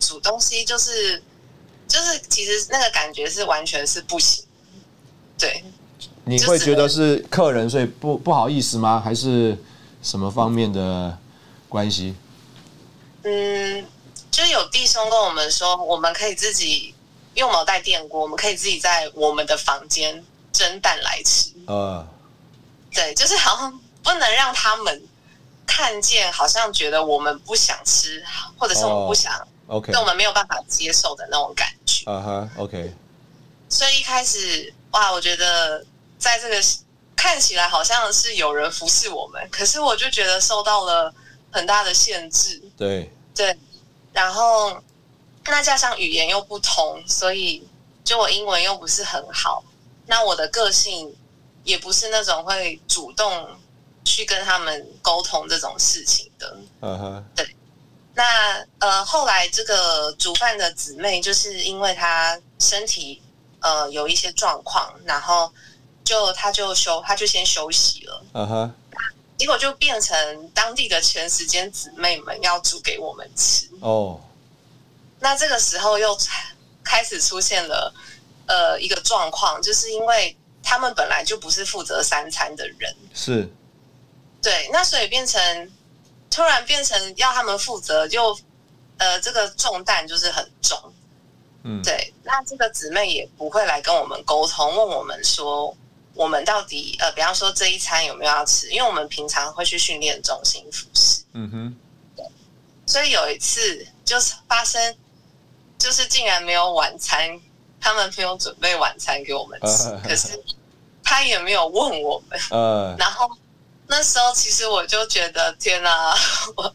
[0.00, 1.22] 煮东西，就是
[1.86, 4.44] 就是其实那个感觉是完全是不行。
[5.38, 5.62] 对。
[6.28, 9.00] 你会觉得是客人，所以不不好意思吗？
[9.00, 9.56] 还是
[10.02, 11.16] 什么方面的
[11.68, 12.16] 关系？
[13.22, 13.86] 嗯，
[14.28, 16.92] 就有弟兄跟我们说，我们可以自己
[17.34, 20.20] 用毛带电锅，我们可以自己在我们的房间
[20.52, 21.52] 蒸蛋来吃。
[21.68, 22.04] 呃，
[22.92, 25.00] 对，就是好像不能让他们
[25.64, 28.20] 看见，好像觉得我们不想吃，
[28.58, 29.32] 或者是我们不想
[29.68, 32.10] ，OK，我们没有办法接受的那种感觉。
[32.10, 32.92] 啊哈，OK。
[33.68, 35.86] 所以一开始，哇，我觉得。
[36.18, 36.56] 在这个
[37.14, 41.12] 看起来好像是有人服侍我们，可是我就觉得受到了
[41.50, 42.62] 很大的限制。
[42.76, 43.56] 对对，
[44.12, 44.82] 然后
[45.44, 47.66] 那加上语言又不同，所以
[48.04, 49.64] 就我英文又不是很好，
[50.06, 51.14] 那我的个性
[51.64, 53.48] 也不是那种会主动
[54.04, 56.56] 去跟他们沟通这种事情的。
[56.80, 57.56] 嗯哼，对。
[58.14, 63.22] 那呃，后来这个煮饭的姊妹，就是因为她身体
[63.60, 65.52] 呃有一些状况，然后。
[66.06, 68.22] 就他就休，他就先休息了。
[68.32, 68.74] 嗯哼，
[69.36, 73.68] 结果就变成当地的全时间姊妹们要煮给我们吃。
[73.80, 74.20] 哦，
[75.18, 76.16] 那这个时候又
[76.84, 77.92] 开始出现了
[78.46, 83.52] 呃一个状况，就是因为他们本来就不是负责三餐的人，是，
[84.40, 85.72] 对，那所以变成
[86.30, 88.38] 突然变成要他们负责，就
[88.98, 90.78] 呃这个重担就是很重。
[91.64, 95.76] 嗯，对，那这个姊妹也不会来跟我们沟通，问我们说。
[96.16, 98.70] 我们到底呃，比方说这一餐有没有要吃？
[98.70, 101.76] 因为我们平常会去训练中心服侍，嗯哼，
[102.16, 102.24] 对。
[102.86, 104.96] 所以有一次就是发生，
[105.78, 107.38] 就是竟然没有晚餐，
[107.80, 110.42] 他们没有准备晚餐给我们吃，可是
[111.04, 112.96] 他也没有问我们，嗯。
[112.98, 113.28] 然后
[113.86, 116.16] 那时候其实我就觉得天哪，
[116.56, 116.74] 我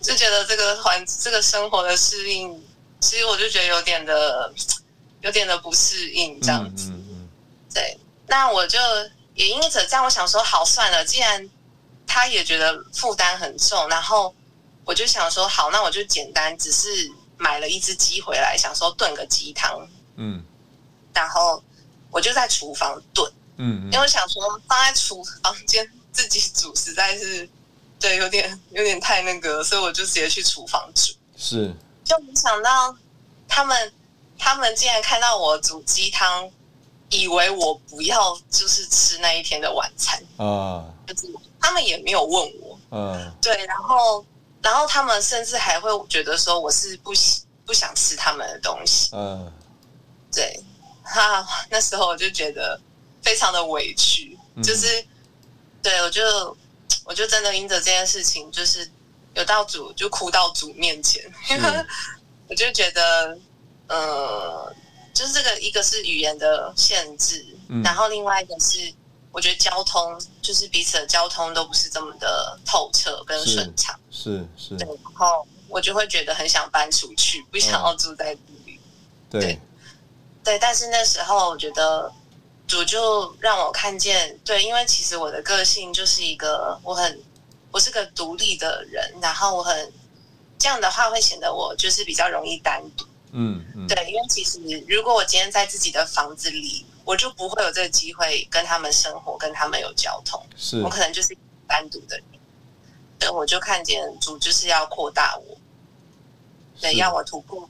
[0.00, 2.64] 就觉得这个环这个生活的适应，
[3.00, 4.54] 其实我就觉得有点的
[5.22, 6.92] 有点的不适应这样子，
[7.74, 7.98] 对。
[8.28, 8.78] 那我就
[9.34, 11.48] 也因此这样，我想说，好算了，既然
[12.06, 14.34] 他也觉得负担很重，然后
[14.84, 16.88] 我就想说，好，那我就简单，只是
[17.38, 20.44] 买了一只鸡回来，想说炖个鸡汤，嗯，
[21.14, 21.62] 然后
[22.10, 27.48] 我就在厨房炖，嗯，因为我想说放在厨房间自己煮实在是，
[27.98, 32.94] 对，有点有点太那个，所以我就直接去厨房煮，是，就没想到
[33.48, 33.92] 他们
[34.38, 36.50] 他们竟然看到我煮鸡汤。
[37.10, 40.22] 以为我不要就是吃那一天的晚餐。
[40.36, 44.24] 啊，就是他们也没有问我，嗯，对，然后
[44.62, 49.52] 然后他们甚至还会觉得说我是不喜不想吃他们的东西，嗯，
[50.32, 50.62] 对，
[51.02, 52.80] 哈，那时候我就觉得
[53.22, 55.04] 非常的委屈，就是
[55.82, 56.56] 对我就
[57.04, 58.88] 我就真的因着这件事情，就是
[59.34, 61.22] 有到主就哭到主面前，
[62.48, 63.38] 我就觉得，
[63.88, 64.74] 呃。
[65.18, 67.44] 就是这个，一个是语言的限制，
[67.82, 68.94] 然后另外一个是，
[69.32, 78.78] 我觉得交通就是彼此的交通都不是这么的透彻跟顺畅，是是，对然后我就会觉得很想搬出去，不想要住在这里，
[79.28, 79.58] 对
[80.44, 82.12] 对，但是那时候我觉得
[82.68, 87.20] 主就让我看见，对，因为其实我的个性就是一个我很
[87.72, 89.92] 我是个独立的人，然后我很
[90.60, 93.04] 这样的话会显得我就是比较容易单独。
[93.32, 100.42] 嗯嗯，对，因为其实如果我今天在自己的房子里，我就不会有这个机会跟他们生活，跟他们有交通。
[100.56, 101.36] 是我可能就是
[101.66, 102.24] 单独的人，
[103.18, 105.56] 对，我就看见主就是要扩大我，
[106.80, 107.68] 对，要我突破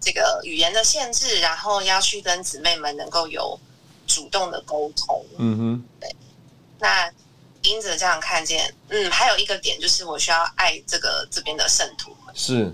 [0.00, 3.58] 这个语言的限制，然后要去跟姊妹们能够有
[4.06, 5.24] 主动的沟通。
[5.38, 6.16] 嗯哼，对。
[6.78, 7.10] 那
[7.62, 12.34] 因着这样看见，嗯，还有一个点就是我需要爱这个这边的圣徒们。
[12.34, 12.72] 是。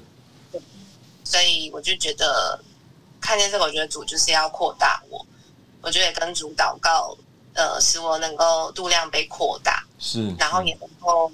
[1.25, 2.63] 所以我就觉得
[3.19, 5.27] 看见这个，我觉得主就是要扩大我，
[5.81, 7.17] 我就也跟主祷告，
[7.55, 11.33] 呃，使我能够度量被扩大，是，然后也能够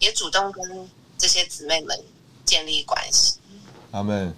[0.00, 1.96] 也主动跟这些姊妹们
[2.44, 3.38] 建立关系。
[3.92, 4.34] 阿门。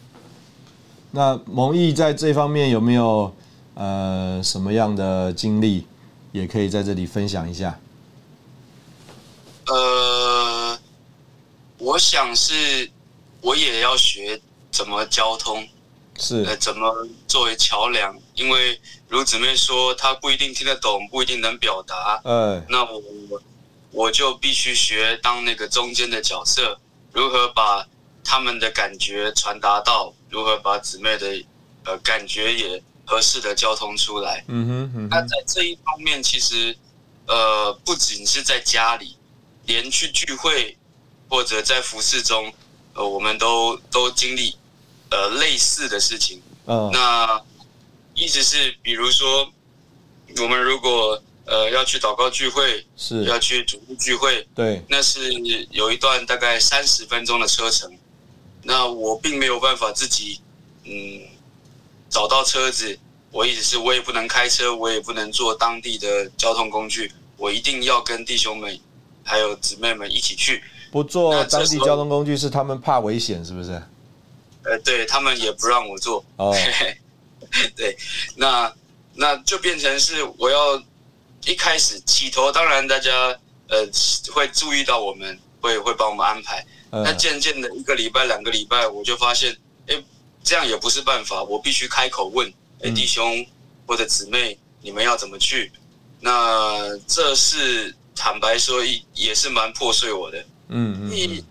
[1.10, 3.34] 那蒙毅在这方面有没有
[3.72, 5.86] 呃什么样的经历，
[6.32, 7.80] 也可以在这里分享一下？
[9.68, 10.78] 呃，
[11.78, 12.90] 我想是
[13.40, 14.38] 我也要学。
[14.76, 15.66] 怎么交通？
[16.18, 18.14] 是呃，怎么作为桥梁？
[18.34, 22.20] 因为如姊妹说，她不一定听得懂，不一定能表达。
[22.24, 23.02] 嗯，那我
[23.90, 26.78] 我就必须学当那个中间的角色，
[27.12, 27.86] 如何把
[28.22, 31.42] 他们的感觉传达到，如何把姊妹的
[31.84, 34.44] 呃感觉也合适的交通出来。
[34.48, 36.76] 嗯哼，那在这一方面，其实
[37.26, 39.16] 呃，不仅是在家里，
[39.64, 40.76] 连去聚会
[41.30, 42.52] 或者在服饰中，
[42.94, 44.56] 呃，我们都都经历。
[45.10, 47.40] 呃，类似的事情，嗯，那
[48.14, 49.48] 意思是，比如说，
[50.42, 53.24] 我们如果呃要去祷告聚会，是。
[53.24, 55.32] 要去主日聚会，对，那是
[55.70, 57.96] 有一段大概三十分钟的车程，
[58.62, 60.40] 那我并没有办法自己，
[60.84, 61.22] 嗯，
[62.10, 62.98] 找到车子，
[63.30, 68.76] 我意思是我也不能开车，我也不能坐当地的交通工具，我一定要跟弟兄们
[69.22, 70.64] 还有姊妹们一起去。
[70.90, 73.80] 不坐当地交通工具是他们怕危险，是不是？
[74.66, 76.24] 呃，对他们也不让我做。
[76.36, 76.54] 哦，
[77.76, 77.96] 对，
[78.34, 78.72] 那
[79.14, 80.82] 那就变成是我要
[81.44, 83.10] 一开始起头，当然大家
[83.68, 83.88] 呃
[84.32, 86.64] 会注意到我们，会会帮我们安排。
[86.90, 90.02] 那渐渐的一个礼拜、两个礼拜，我就发现，哎，
[90.42, 93.44] 这样也不是办法，我必须开口问，哎，弟兄
[93.86, 95.70] 或者姊妹，你们要怎么去？
[96.20, 100.38] 那这是坦白说，也也是蛮破碎我的。
[100.68, 101.44] 嗯嗯。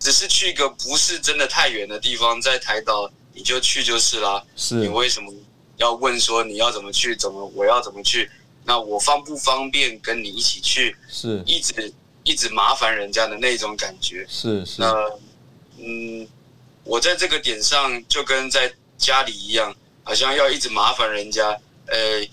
[0.00, 4.42] 只是去一个不是真的太远的地方，在台岛你就去就是啦。
[4.56, 5.30] 是你为什么
[5.76, 7.14] 要问说你要怎么去？
[7.14, 8.28] 怎么我要怎么去？
[8.64, 10.96] 那我方不方便跟你一起去？
[11.06, 11.92] 是一直
[12.24, 14.26] 一直麻烦人家的那种感觉。
[14.26, 14.80] 是是。
[14.80, 14.90] 那
[15.78, 16.26] 嗯，
[16.82, 21.50] 我在这个点上就跟在家里一样，好像要一直麻烦人家。
[21.86, 22.26] 呃，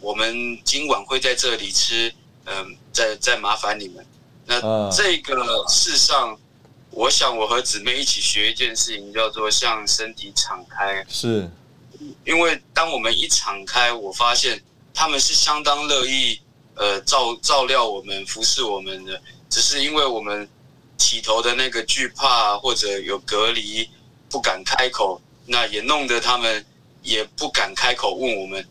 [0.00, 2.14] 我们今晚会在这里吃，
[2.44, 4.04] 嗯，再再麻烦你们。
[4.44, 6.38] 那这个世上。
[6.94, 11.04] 我想，我和姊妹一起学一件事情，叫做向身体敞开。
[11.08, 11.50] 是，
[12.24, 14.62] 因为当我们一敞开，我发现
[14.94, 16.40] 他们是相当乐意
[16.74, 19.20] 呃照照料我们、服侍我们的，
[19.50, 20.48] 只是因为我们
[20.96, 23.88] 起头的那个惧怕或者有隔离，
[24.30, 26.64] 不敢开口，那也弄得他们
[27.02, 28.66] 也不敢开口问我们，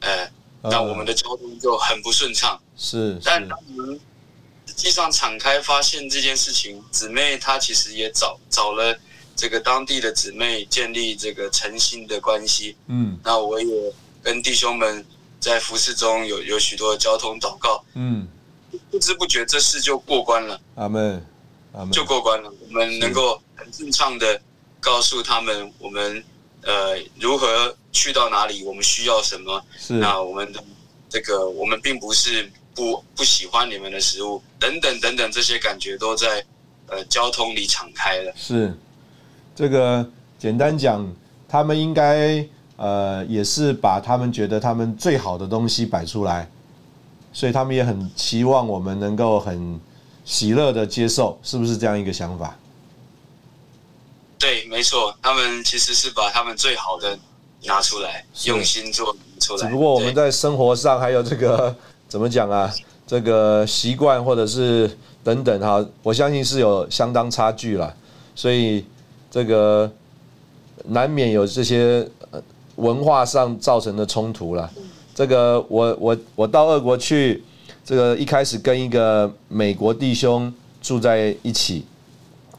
[0.00, 0.28] 呃，
[0.62, 2.60] 那我们的交通就很不顺畅。
[2.76, 4.00] 是，但当我们实
[4.74, 8.98] 际上敞开发现这件事情，姊妹她其实也找找了
[9.36, 12.76] 这个当地的姊妹建立这个诚信的关系。
[12.88, 15.04] 嗯，那我也跟弟兄们
[15.40, 17.84] 在服饰中有有许多交通祷告。
[17.94, 18.26] 嗯，
[18.90, 20.60] 不知不觉这事就过关了。
[20.74, 21.24] 阿门，
[21.72, 22.52] 阿门，就过关了。
[22.60, 24.40] 我们能够很顺畅的
[24.80, 26.24] 告诉他们，我们
[26.62, 29.64] 呃如何去到哪里，我们需要什么。
[29.78, 30.62] 是，那我们的
[31.08, 32.50] 这个我们并不是。
[32.74, 36.44] 不不喜欢你们的食物，等等等等，这些感觉都在
[36.88, 38.32] 呃交通里敞开了。
[38.36, 38.76] 是，
[39.54, 40.04] 这个
[40.38, 41.08] 简单讲，
[41.48, 42.44] 他们应该
[42.76, 46.50] 呃也是把他们觉得他们最好的东西摆出来，
[47.32, 49.80] 所以他们也很期望我们能够很
[50.24, 52.56] 喜乐的接受，是不是这样一个想法？
[54.36, 57.16] 对，没错，他们其实是把他们最好的
[57.62, 59.62] 拿出来，用心做出来。
[59.62, 61.74] 只不过我们在生活上还有这个。
[62.14, 62.72] 怎么讲啊？
[63.08, 64.88] 这个习惯或者是
[65.24, 67.92] 等等哈，我相信是有相当差距了，
[68.36, 68.84] 所以
[69.28, 69.90] 这个
[70.84, 72.08] 难免有这些
[72.76, 74.70] 文化上造成的冲突了。
[75.12, 77.42] 这个我我我到俄国去，
[77.84, 81.84] 这个一开始跟一个美国弟兄住在一起，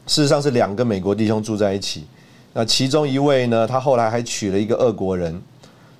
[0.06, 2.04] 事实上是两个美国弟兄住在一起。
[2.52, 5.40] 那其中一位呢，他后来还娶了一个俄国人，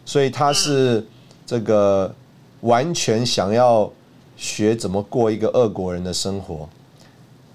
[0.05, 1.03] 所以他是
[1.47, 2.15] 这个。
[2.61, 3.91] 完全想要
[4.37, 6.69] 学怎么过一个俄国人的生活，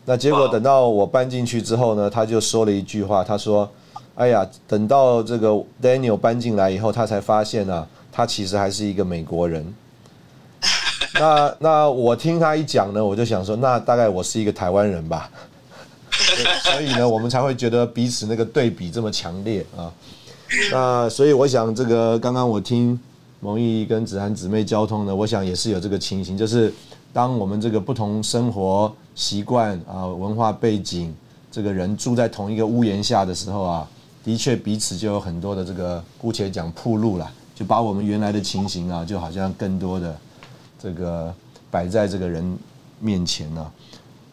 [0.06, 3.70] 那结果等到我搬进去之后呢，他就说了一句话，他说
[4.16, 5.49] ：“哎呀，等到这个
[5.82, 9.74] Daniel 搬进来以后，他才发现啊，他其实还是一个美国人。
[11.20, 15.30] ”那那我听他一讲呢，我就想说，那大概我是一个台湾人吧，
[16.64, 19.91] 所以呢，我们才会觉得彼此那个对比这么强烈啊。
[20.72, 22.99] 那所以我想，这个刚刚我听。
[23.42, 26.72] 蒙毅跟子涵姊妹交通呢，我想也是有这个情形，就是
[27.12, 31.14] 当我们这个不同生活习惯啊、文化背景，
[31.52, 33.89] 这个人住在同一个屋檐下的时候啊，
[34.24, 40.16] 的确彼此就有很多的这个姑且讲铺路了，就把我们原来的情形啊，就好像更多的
[40.80, 41.34] 这个
[41.72, 42.58] 摆在这个人
[43.00, 43.72] 面前了。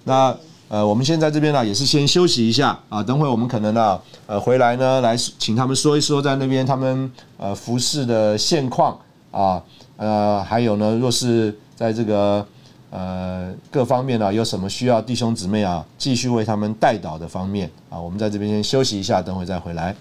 [0.05, 0.37] 那
[0.69, 8.99] 呃，我们现在这边呢，也是先休息一下啊，等会我们可能呢，呃，回来呢，来请他们说一说在那边他们呃服饰的现况
[9.31, 9.63] 啊，
[9.97, 12.47] 呃，还有呢，若是在这个
[12.91, 19.97] 呃各方面呢，有什么需要弟兄姊妹啊，继续为他们带导的方面啊，我们在这边先休息一下，等会再回来。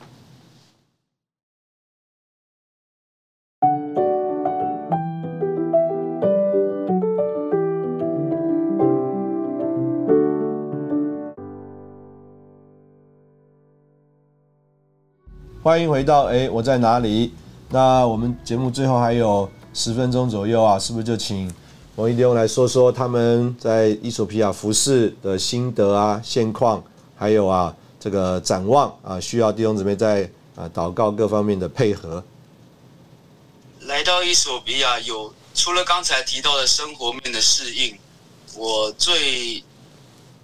[15.68, 17.34] 欢迎回到哎，我在哪里？
[17.72, 21.54] 那我们节目最后还有十分钟左右啊，是不是就请
[21.98, 26.82] 王一弟兄来说说他们在伊索比亚服饰的心得啊、现况，
[27.18, 32.24] 还有啊这个展望啊，需要弟兄姊妹在啊祷告各方面的配合。
[33.82, 37.94] 来到伊索比亚，有除了刚才提到的生活面的适应，
[38.56, 39.62] 我最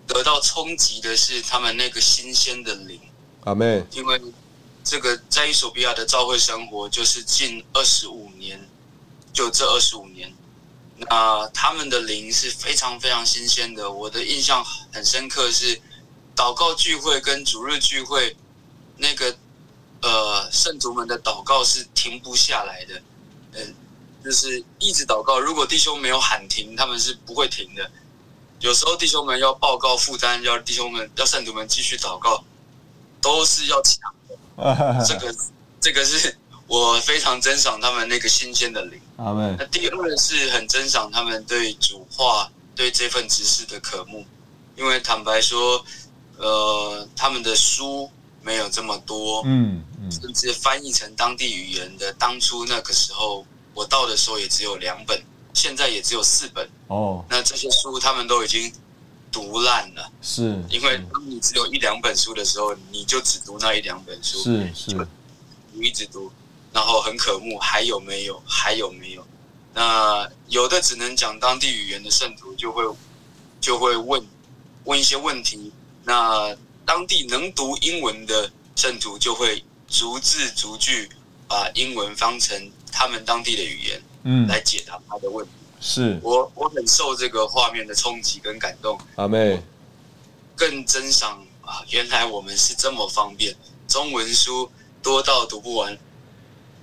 [0.06, 3.00] 得到冲击的是他们那个新鲜的灵。
[3.46, 4.22] 阿妹，因为。
[4.84, 8.60] 这个在伊索比亚的教会生活，就是近二十五年，
[9.32, 10.32] 就这二十五年，
[10.98, 13.90] 那他们的灵是非常非常新鲜的。
[13.90, 15.82] 我的印象很深刻是，
[16.36, 18.36] 祷告聚会跟主日聚会，
[18.98, 19.34] 那个
[20.02, 23.02] 呃圣徒们的祷告是停不下来的，
[23.54, 23.74] 嗯，
[24.24, 25.40] 就是一直祷告。
[25.40, 27.90] 如果弟兄没有喊停，他们是不会停的。
[28.60, 32.44] 有时候弟兄们要报告负担，要弟兄们要圣徒们继续祷告，
[33.22, 34.14] 都是要抢。
[35.06, 35.36] 这个
[35.80, 36.38] 这个是
[36.68, 39.00] 我非常珍赏他们那个新鲜的灵。
[39.58, 44.26] 那第二是很珍赏他们对主话、对这份知识的渴慕，
[44.76, 45.84] 因为坦白说，
[46.38, 48.10] 呃，他们的书
[48.42, 55.22] 没有这么多，嗯嗯，甚至翻译成当地语言的，当初那个时候我到的时候也只有两本，
[55.54, 56.68] 现在也只有四本。
[56.88, 58.72] 哦，那这些书他们都已经。
[59.34, 65.08] 读烂了，是因为当你只有一两本书的时候，你就只读那一两本书，是是，
[65.74, 66.32] 你一直读，
[66.72, 68.42] 然后很渴慕，还有没有？
[68.46, 69.26] 还有没有？
[69.74, 72.84] 那有的只能讲当地语言的圣徒就会
[73.60, 74.24] 就会问
[74.84, 75.74] 问一些问题，
[76.04, 76.56] 那
[76.86, 81.10] 当地能读英文的圣徒就会逐字逐句
[81.48, 85.52] 把英文翻成他们当地的语言，嗯，来解答他的问题。
[85.86, 88.98] 是我我很受这个画面的冲击跟感动。
[89.16, 89.62] 阿妹，
[90.56, 91.84] 更珍赏啊！
[91.90, 93.54] 原来我们是这么方便，
[93.86, 94.72] 中文书
[95.02, 95.98] 多到读不完。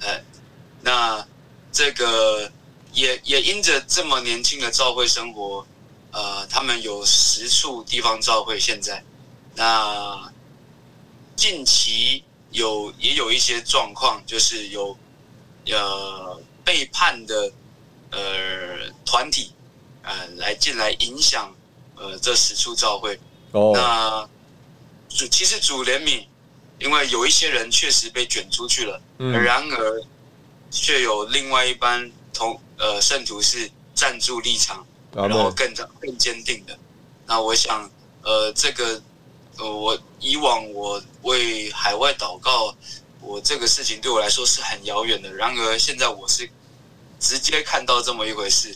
[0.00, 0.22] 哎，
[0.82, 1.26] 那
[1.72, 2.52] 这个
[2.92, 5.66] 也也因着这么年轻的教会生活，
[6.10, 9.02] 呃，他们有十处地方教会现在，
[9.54, 10.30] 那
[11.36, 14.94] 近期有也有一些状况，就是有
[15.66, 17.52] 呃背叛的
[18.10, 18.79] 呃
[19.10, 19.52] 团体
[20.02, 21.52] 呃来进来影响
[21.96, 23.18] 呃这十处教会。
[23.50, 24.28] 哦，那
[25.08, 26.24] 主其实主怜悯。
[26.78, 30.02] 因为有一些人确实被卷出去了，嗯然而
[30.70, 36.78] 却有另外一班同呃圣徒是站住立场，然后更加更坚定的。
[37.26, 37.86] 那我想，
[38.22, 39.02] 呃，这个
[39.58, 42.74] 呃，我以往我为海外祷告，
[43.20, 45.30] 我这个事情对我来说是很遥远的。
[45.30, 46.48] 然而现在我是
[47.18, 48.74] 直接看到这么一回事，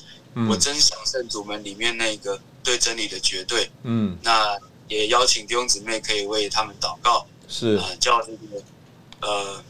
[0.49, 3.71] 我真想圣徒们里面那个对真理的绝对。
[3.83, 4.59] 嗯，那
[4.89, 7.27] 也邀请弟兄姊妹可以为他们祷告。
[7.49, 8.63] 是啊，叫这个
[9.21, 9.63] 呃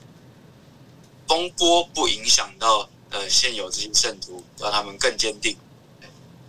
[1.26, 5.56] 风波不影响到呃现有这些圣徒，让他们更坚定。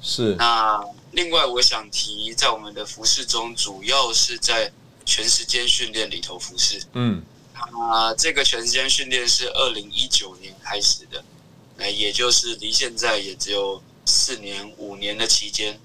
[0.02, 0.80] 是那
[1.12, 4.72] 另外我想提，在我们的服饰中，主要是在
[5.04, 6.80] 全时间训练里头服饰。
[6.94, 11.24] 嗯，啊，这个全时间训练是二零一九年开始的，
[11.76, 15.80] 那，也就是离现在也只有四年五年的期间，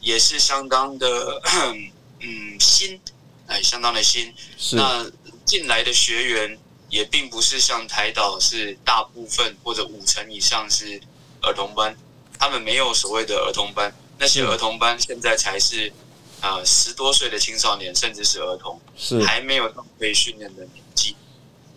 [0.00, 1.40] 也是相当的
[2.20, 3.00] 嗯新。
[3.46, 4.32] 哎，相当的新。
[4.72, 5.04] 那
[5.44, 6.58] 进来的学员
[6.88, 11.00] 也并不是像台岛是大部分或者五成以上是
[11.42, 11.94] 儿童班，
[12.38, 13.92] 他们没有所谓的儿童班。
[14.18, 15.92] 那些儿童班现在才是
[16.40, 21.16] 啊十多岁的青少年，甚至是儿童，是还没有到可以训练的年纪。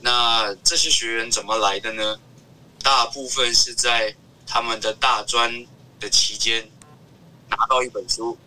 [0.02, 2.20] 那这些学员怎么来的呢？
[2.84, 4.16] 大部分是在
[4.46, 5.66] 他们的大专
[6.06, 6.70] 的期间
[7.50, 8.38] 拿到一本书，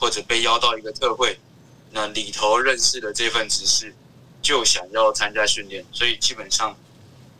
[0.00, 1.38] 或者被邀到一个特会。
[1.92, 3.94] 那里头认识的这份执事，
[4.42, 6.76] 就想要参加训练，所以基本上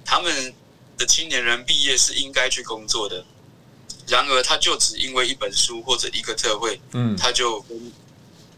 [0.05, 0.55] 他们
[0.97, 3.25] 的青年人毕业是应该去工作的。
[4.07, 7.93] 然而，他就只因为一本书或者一个特会，嗯，他就跟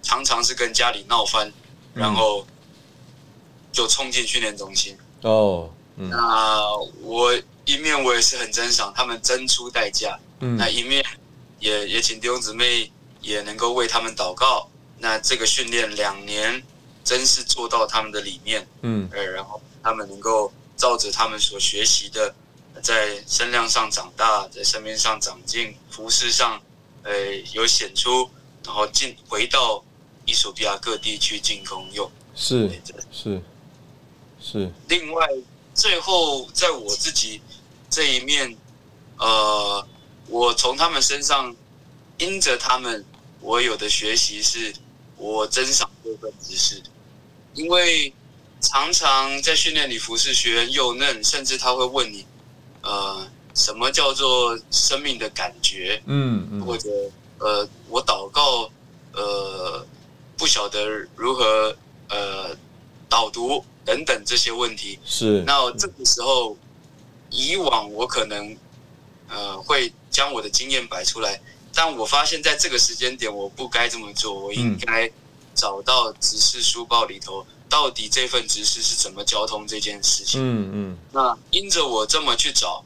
[0.02, 1.50] 常常是跟家里闹翻，
[1.94, 2.46] 然后
[3.72, 4.98] 就冲进训练中心。
[5.22, 6.60] 哦，那
[7.00, 7.32] 我
[7.64, 11.04] 一面我也是很珍赏他们真出代价，嗯，那一面
[11.58, 14.68] 也也请弟兄姊妹也能够为他们祷告。
[14.98, 16.62] 那这个训练两年，
[17.04, 22.34] 真是做到他们的理念，嗯，呃，然后他们能够照着他们所学习的，
[22.82, 26.60] 在身量上长大，在生命上长进，服饰上，
[27.02, 27.12] 呃，
[27.52, 28.28] 有显出，
[28.64, 29.84] 然后进回到
[30.24, 32.70] 伊索比亚各地去进攻用，是
[33.12, 33.40] 是
[34.40, 34.72] 是。
[34.88, 35.28] 另外，
[35.74, 37.42] 最后在我自己
[37.90, 38.56] 这一面，
[39.18, 39.86] 呃，
[40.28, 41.54] 我从他们身上
[42.18, 43.04] 因着他们，
[43.40, 44.74] 我有的学习是。
[45.18, 46.82] 我珍赏这份知识，
[47.54, 48.12] 因为
[48.60, 52.26] 常常在训练里服侍学员幼嫩，甚至他会问你，
[52.82, 56.02] 呃，什么叫做生命的感觉？
[56.04, 56.90] 嗯嗯，或者
[57.38, 58.70] 呃，我祷告，
[59.14, 59.86] 呃，
[60.36, 61.74] 不晓得如何
[62.10, 62.54] 呃
[63.08, 64.98] 导读等等这些问题。
[65.06, 66.58] 是，那这个时候，
[67.30, 68.54] 以往我可能
[69.30, 71.38] 呃会将我的经验摆出来。
[71.74, 74.32] 但我发现，在这个时间点，我不该这么做。
[74.32, 75.10] 我应该
[75.54, 80.40] 找到指示书报里头，到底这份指示是怎么交通这件事情。
[80.40, 80.98] 嗯嗯。
[81.12, 82.82] 那因着我这么去找，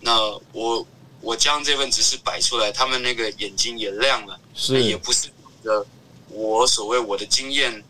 [0.00, 0.18] 那
[0.50, 0.84] 我
[1.20, 4.36] 我将这份指示摆出来，他们那个眼睛也亮了。
[4.56, 4.82] 是。
[4.82, 5.28] 也不是
[5.62, 5.86] 的，
[6.26, 7.84] 我所谓我的经验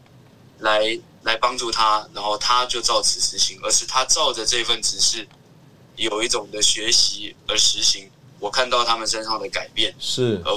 [0.58, 5.26] 来来帮助他，然后他就照此执行，而是他照着这份指示，
[5.96, 8.10] 有一种的学习而实行。
[8.42, 10.52] 我看到他们身上的改变，是，呃，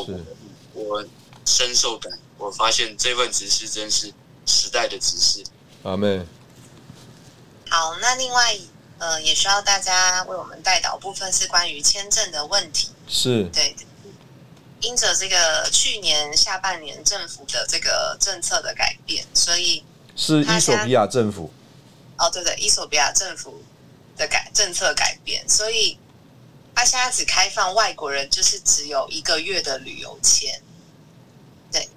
[0.74, 1.06] 我
[1.46, 4.12] 深受感，我发现这份指示真是
[4.48, 5.44] 时代的指示。
[5.84, 6.26] 阿妹，
[7.70, 8.58] 好，那另外，
[8.98, 12.90] 呃，也需要大家为我们带导部分是关于签证的问题。
[13.08, 13.76] 是，对，
[14.82, 19.84] 因着这个去年下半年政府的这个政策的改变，所以
[20.16, 21.54] 是伊索比亚政府。
[22.18, 23.62] 哦，对对，伊索比亚政府
[24.18, 26.00] 的改政策改变，所以。
[26.76, 30.62] 他现在只开放外国人，就是只有一个月的旅游签。
[31.72, 31.90] 对，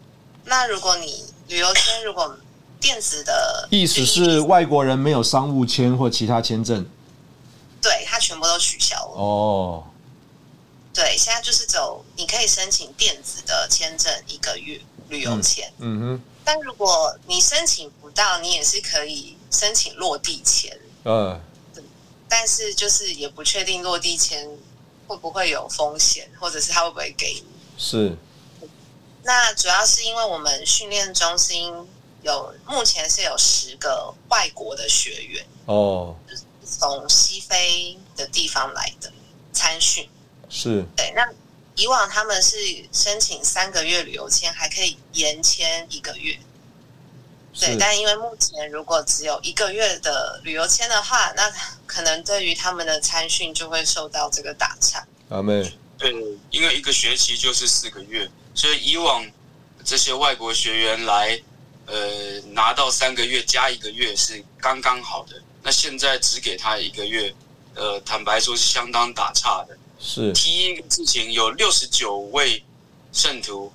[0.44, 2.38] 那如果你旅游签如果
[2.80, 6.88] 电子的，意思是外国人没有商务签或其他签证，
[7.82, 9.20] 对他全部都取消了。
[9.20, 9.84] 哦，
[10.94, 15.72] 对，现在就是走，你可以申请电子的签证一个月旅游签。
[15.78, 20.78] 嗯哼，但如果你申请不到，你也是可以申请落地签。
[21.04, 21.40] 嗯，
[22.28, 24.48] 但是就是也不确定落地签。
[25.08, 27.44] 会不会有风险，或者是他会不会给你？
[27.76, 28.16] 是。
[29.24, 31.74] 那主要是因为我们训练中心
[32.22, 36.14] 有目前是有十个外国的学员哦，
[36.64, 39.10] 从西非的地方来的
[39.52, 40.08] 参训。
[40.48, 40.84] 是。
[40.94, 41.28] 对，那
[41.74, 42.56] 以往他们是
[42.92, 46.38] 申请三个月旅游签，还可以延签一个月。
[47.58, 51.52] 对，但因为目前如果只有一个月的旅游签的话，那
[51.86, 55.04] 可能对于他们的参训就会受到这个打岔。
[55.28, 56.12] 阿妹，对，
[56.50, 59.26] 因为一个学期就是四个月，所以以往
[59.84, 61.40] 这些外国学员来，
[61.86, 65.40] 呃，拿到三个月加一个月是刚刚好的。
[65.62, 67.34] 那现在只给他一个月，
[67.74, 69.76] 呃，坦白说是相当打岔的。
[69.98, 72.62] 是，提一个事情，有六十九位
[73.12, 73.72] 圣徒，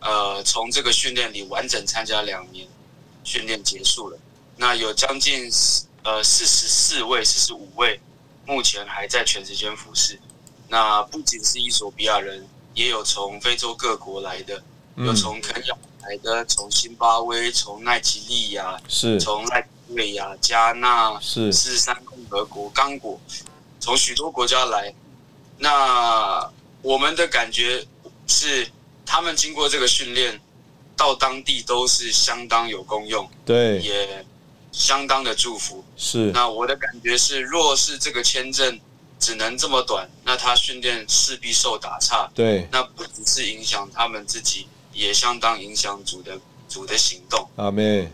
[0.00, 2.68] 呃，从这个训练里完整参加两年。
[3.24, 4.18] 训练结束了，
[4.56, 5.50] 那有将近
[6.02, 8.00] 呃四十四位、四十五位，
[8.44, 10.18] 目前还在全时间服侍。
[10.68, 14.62] 那不仅是伊索比亚人，也有从非洲各国来的，
[14.96, 23.20] 有从肯亚来的，从辛巴威、从奈及利亚，是，从赖瑞亚、加纳，是，四三共和国、刚果，
[23.78, 24.92] 从许多国家来。
[25.58, 26.50] 那
[26.80, 27.86] 我们的感觉
[28.26, 28.68] 是，
[29.06, 30.40] 他们经过这个训练。
[30.96, 34.24] 到当地都是相当有功用，对，也
[34.70, 35.82] 相当的祝福。
[35.96, 38.78] 是，那我的感觉是，若是这个签证
[39.18, 42.30] 只能这么短，那他训练势必受打岔。
[42.34, 46.38] 对，那不只是影响他们自己，也相当影响主的
[46.68, 47.48] 主的行动。
[47.56, 48.08] 阿妹，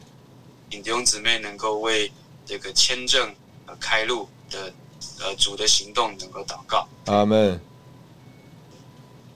[0.70, 2.10] 请弟兄姊妹能够为
[2.46, 3.34] 这个签证
[3.78, 4.72] 开路的
[5.20, 6.88] 呃主的行动能够祷告。
[7.06, 7.60] 阿门。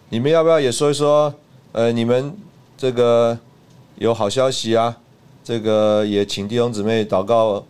[0.09, 1.34] 你们要不要也说一说？
[1.72, 2.34] 呃，你们。
[2.83, 3.39] 这个
[3.95, 4.99] 有好消息啊！
[5.45, 7.64] 这个也请弟兄姊妹祷告，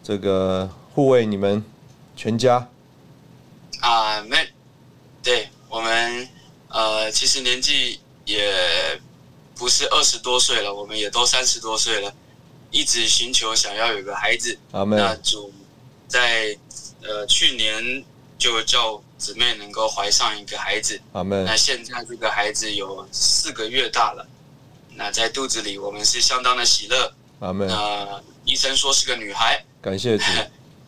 [0.00, 1.60] 这个护卫你们
[2.14, 2.68] 全家。
[3.80, 4.48] 啊，妹，
[5.24, 6.28] 对我们
[6.68, 8.54] 呃，其实年纪也
[9.56, 12.14] 不是二十多岁了，我们也都三十多岁了，
[12.70, 14.56] 一直寻求想要有个孩子。
[14.70, 15.52] 阿妹，那主
[16.06, 16.56] 在
[17.02, 18.04] 呃去年
[18.38, 21.00] 就叫姊妹能够怀上一个孩子。
[21.12, 24.24] 阿妹，那现在这个孩子有四个月大了。
[24.96, 27.12] 那在肚子里，我们是相当的喜乐。
[27.40, 27.66] 阿门。
[27.66, 29.64] 那医生说是个女孩。
[29.82, 30.24] 感谢主。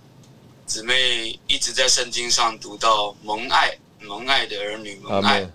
[0.64, 5.48] 姊妹一直在圣经上读到蒙爱、蒙爱的儿女蒙爱。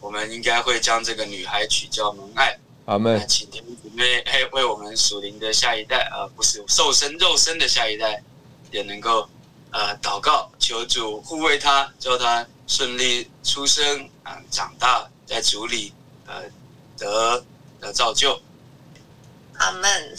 [0.00, 2.58] 我们应该会将这个女孩取叫蒙爱。
[2.86, 3.26] 阿门。
[3.28, 3.62] 请姊
[3.94, 8.22] 妹嘿为我们属灵的下一代，而不是瘦身肉身的下一代，
[8.70, 9.28] 也能够
[9.70, 15.92] 呃祷告，求主护卫她，叫她顺利出生啊，长大在主里
[16.26, 16.42] 呃。
[17.04, 17.44] 得
[17.80, 18.40] 的造就，
[19.54, 20.16] 阿门。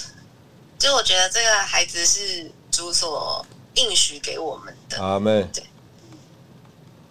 [0.77, 5.49] 就我觉得这个孩子是主所应许给我们的，阿门。
[5.53, 5.63] 对，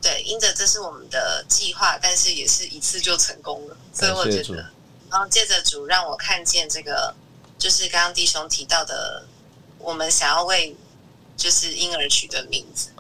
[0.03, 4.71] 对，因着这是我们的计划，但是也是一次就成功了，所以我觉得，
[5.11, 7.15] 然后借着主让我看见这个，
[7.59, 9.27] 就是刚刚弟兄提到的，
[9.79, 10.77] 我们想要为
[11.37, 12.91] 就是婴儿取的名字，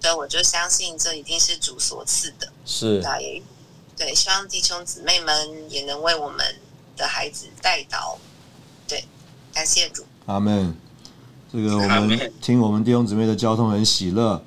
[0.00, 3.02] 所以我就相信这一定是主所赐的，是。
[3.98, 5.34] 对，希望弟兄姊妹们
[5.68, 6.38] 也能为我们
[6.96, 8.16] 的孩子带祷。
[8.86, 9.04] 对，
[9.52, 10.04] 感谢主。
[10.26, 10.72] 阿门。
[11.52, 14.40] 这个我们听我们弟兄姊妹的交通很喜乐。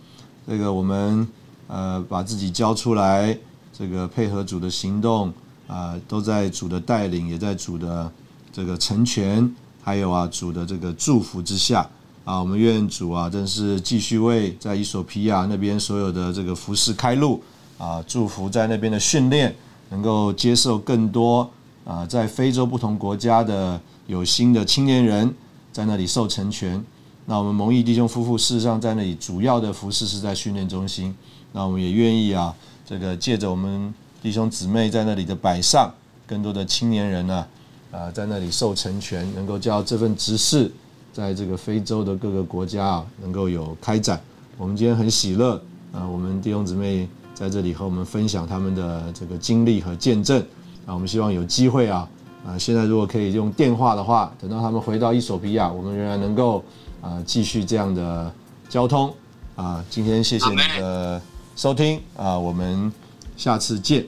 [0.48, 1.28] 这个我们
[1.68, 3.38] 呃把自己交出来，
[3.78, 5.34] 这个配合主的行动
[5.68, 8.10] 啊，都在主的带领，也在主的
[8.54, 11.90] 这个成全，还有啊主的这个祝福之下
[12.24, 17.44] 啊，我们愿主啊，真是继续为在伊索皮亚那边所有的这个服饰开路。
[17.82, 19.56] 啊，祝福在那边的训练
[19.90, 21.50] 能够接受更多
[21.84, 25.34] 啊，在非洲不同国家的有心的青年人
[25.74, 26.80] 在那里受成全。
[27.26, 31.16] 那我们蒙毅弟兄夫妇事实上在那里主要的服饰是在训练中心。
[31.54, 32.54] 那我们也愿意啊，
[32.86, 35.92] 这个借着我们弟兄姊妹在那里的摆上，
[36.28, 37.48] 更多的青年人呢
[37.90, 40.72] 啊，在那里受成全，能够叫这份执事
[41.12, 44.22] 在这个非洲的各个国家啊，能够有开展。
[44.56, 45.60] 我们今天很喜乐
[45.92, 47.10] 啊，我们弟兄姊妹。
[47.42, 50.40] 在这里和我们分享他们的这个经历和见证
[50.86, 52.08] 啊，我们希望有机会啊
[52.46, 56.64] 啊，现在如果可以用电话的话，等到他们回到伊索比亚，我们仍然能够
[57.02, 58.32] 啊继续这样的
[58.70, 59.12] 交通
[59.56, 59.84] 啊。
[59.90, 61.20] 今天谢谢你的
[61.56, 62.94] 收听啊，我们
[63.36, 64.06] 下次见。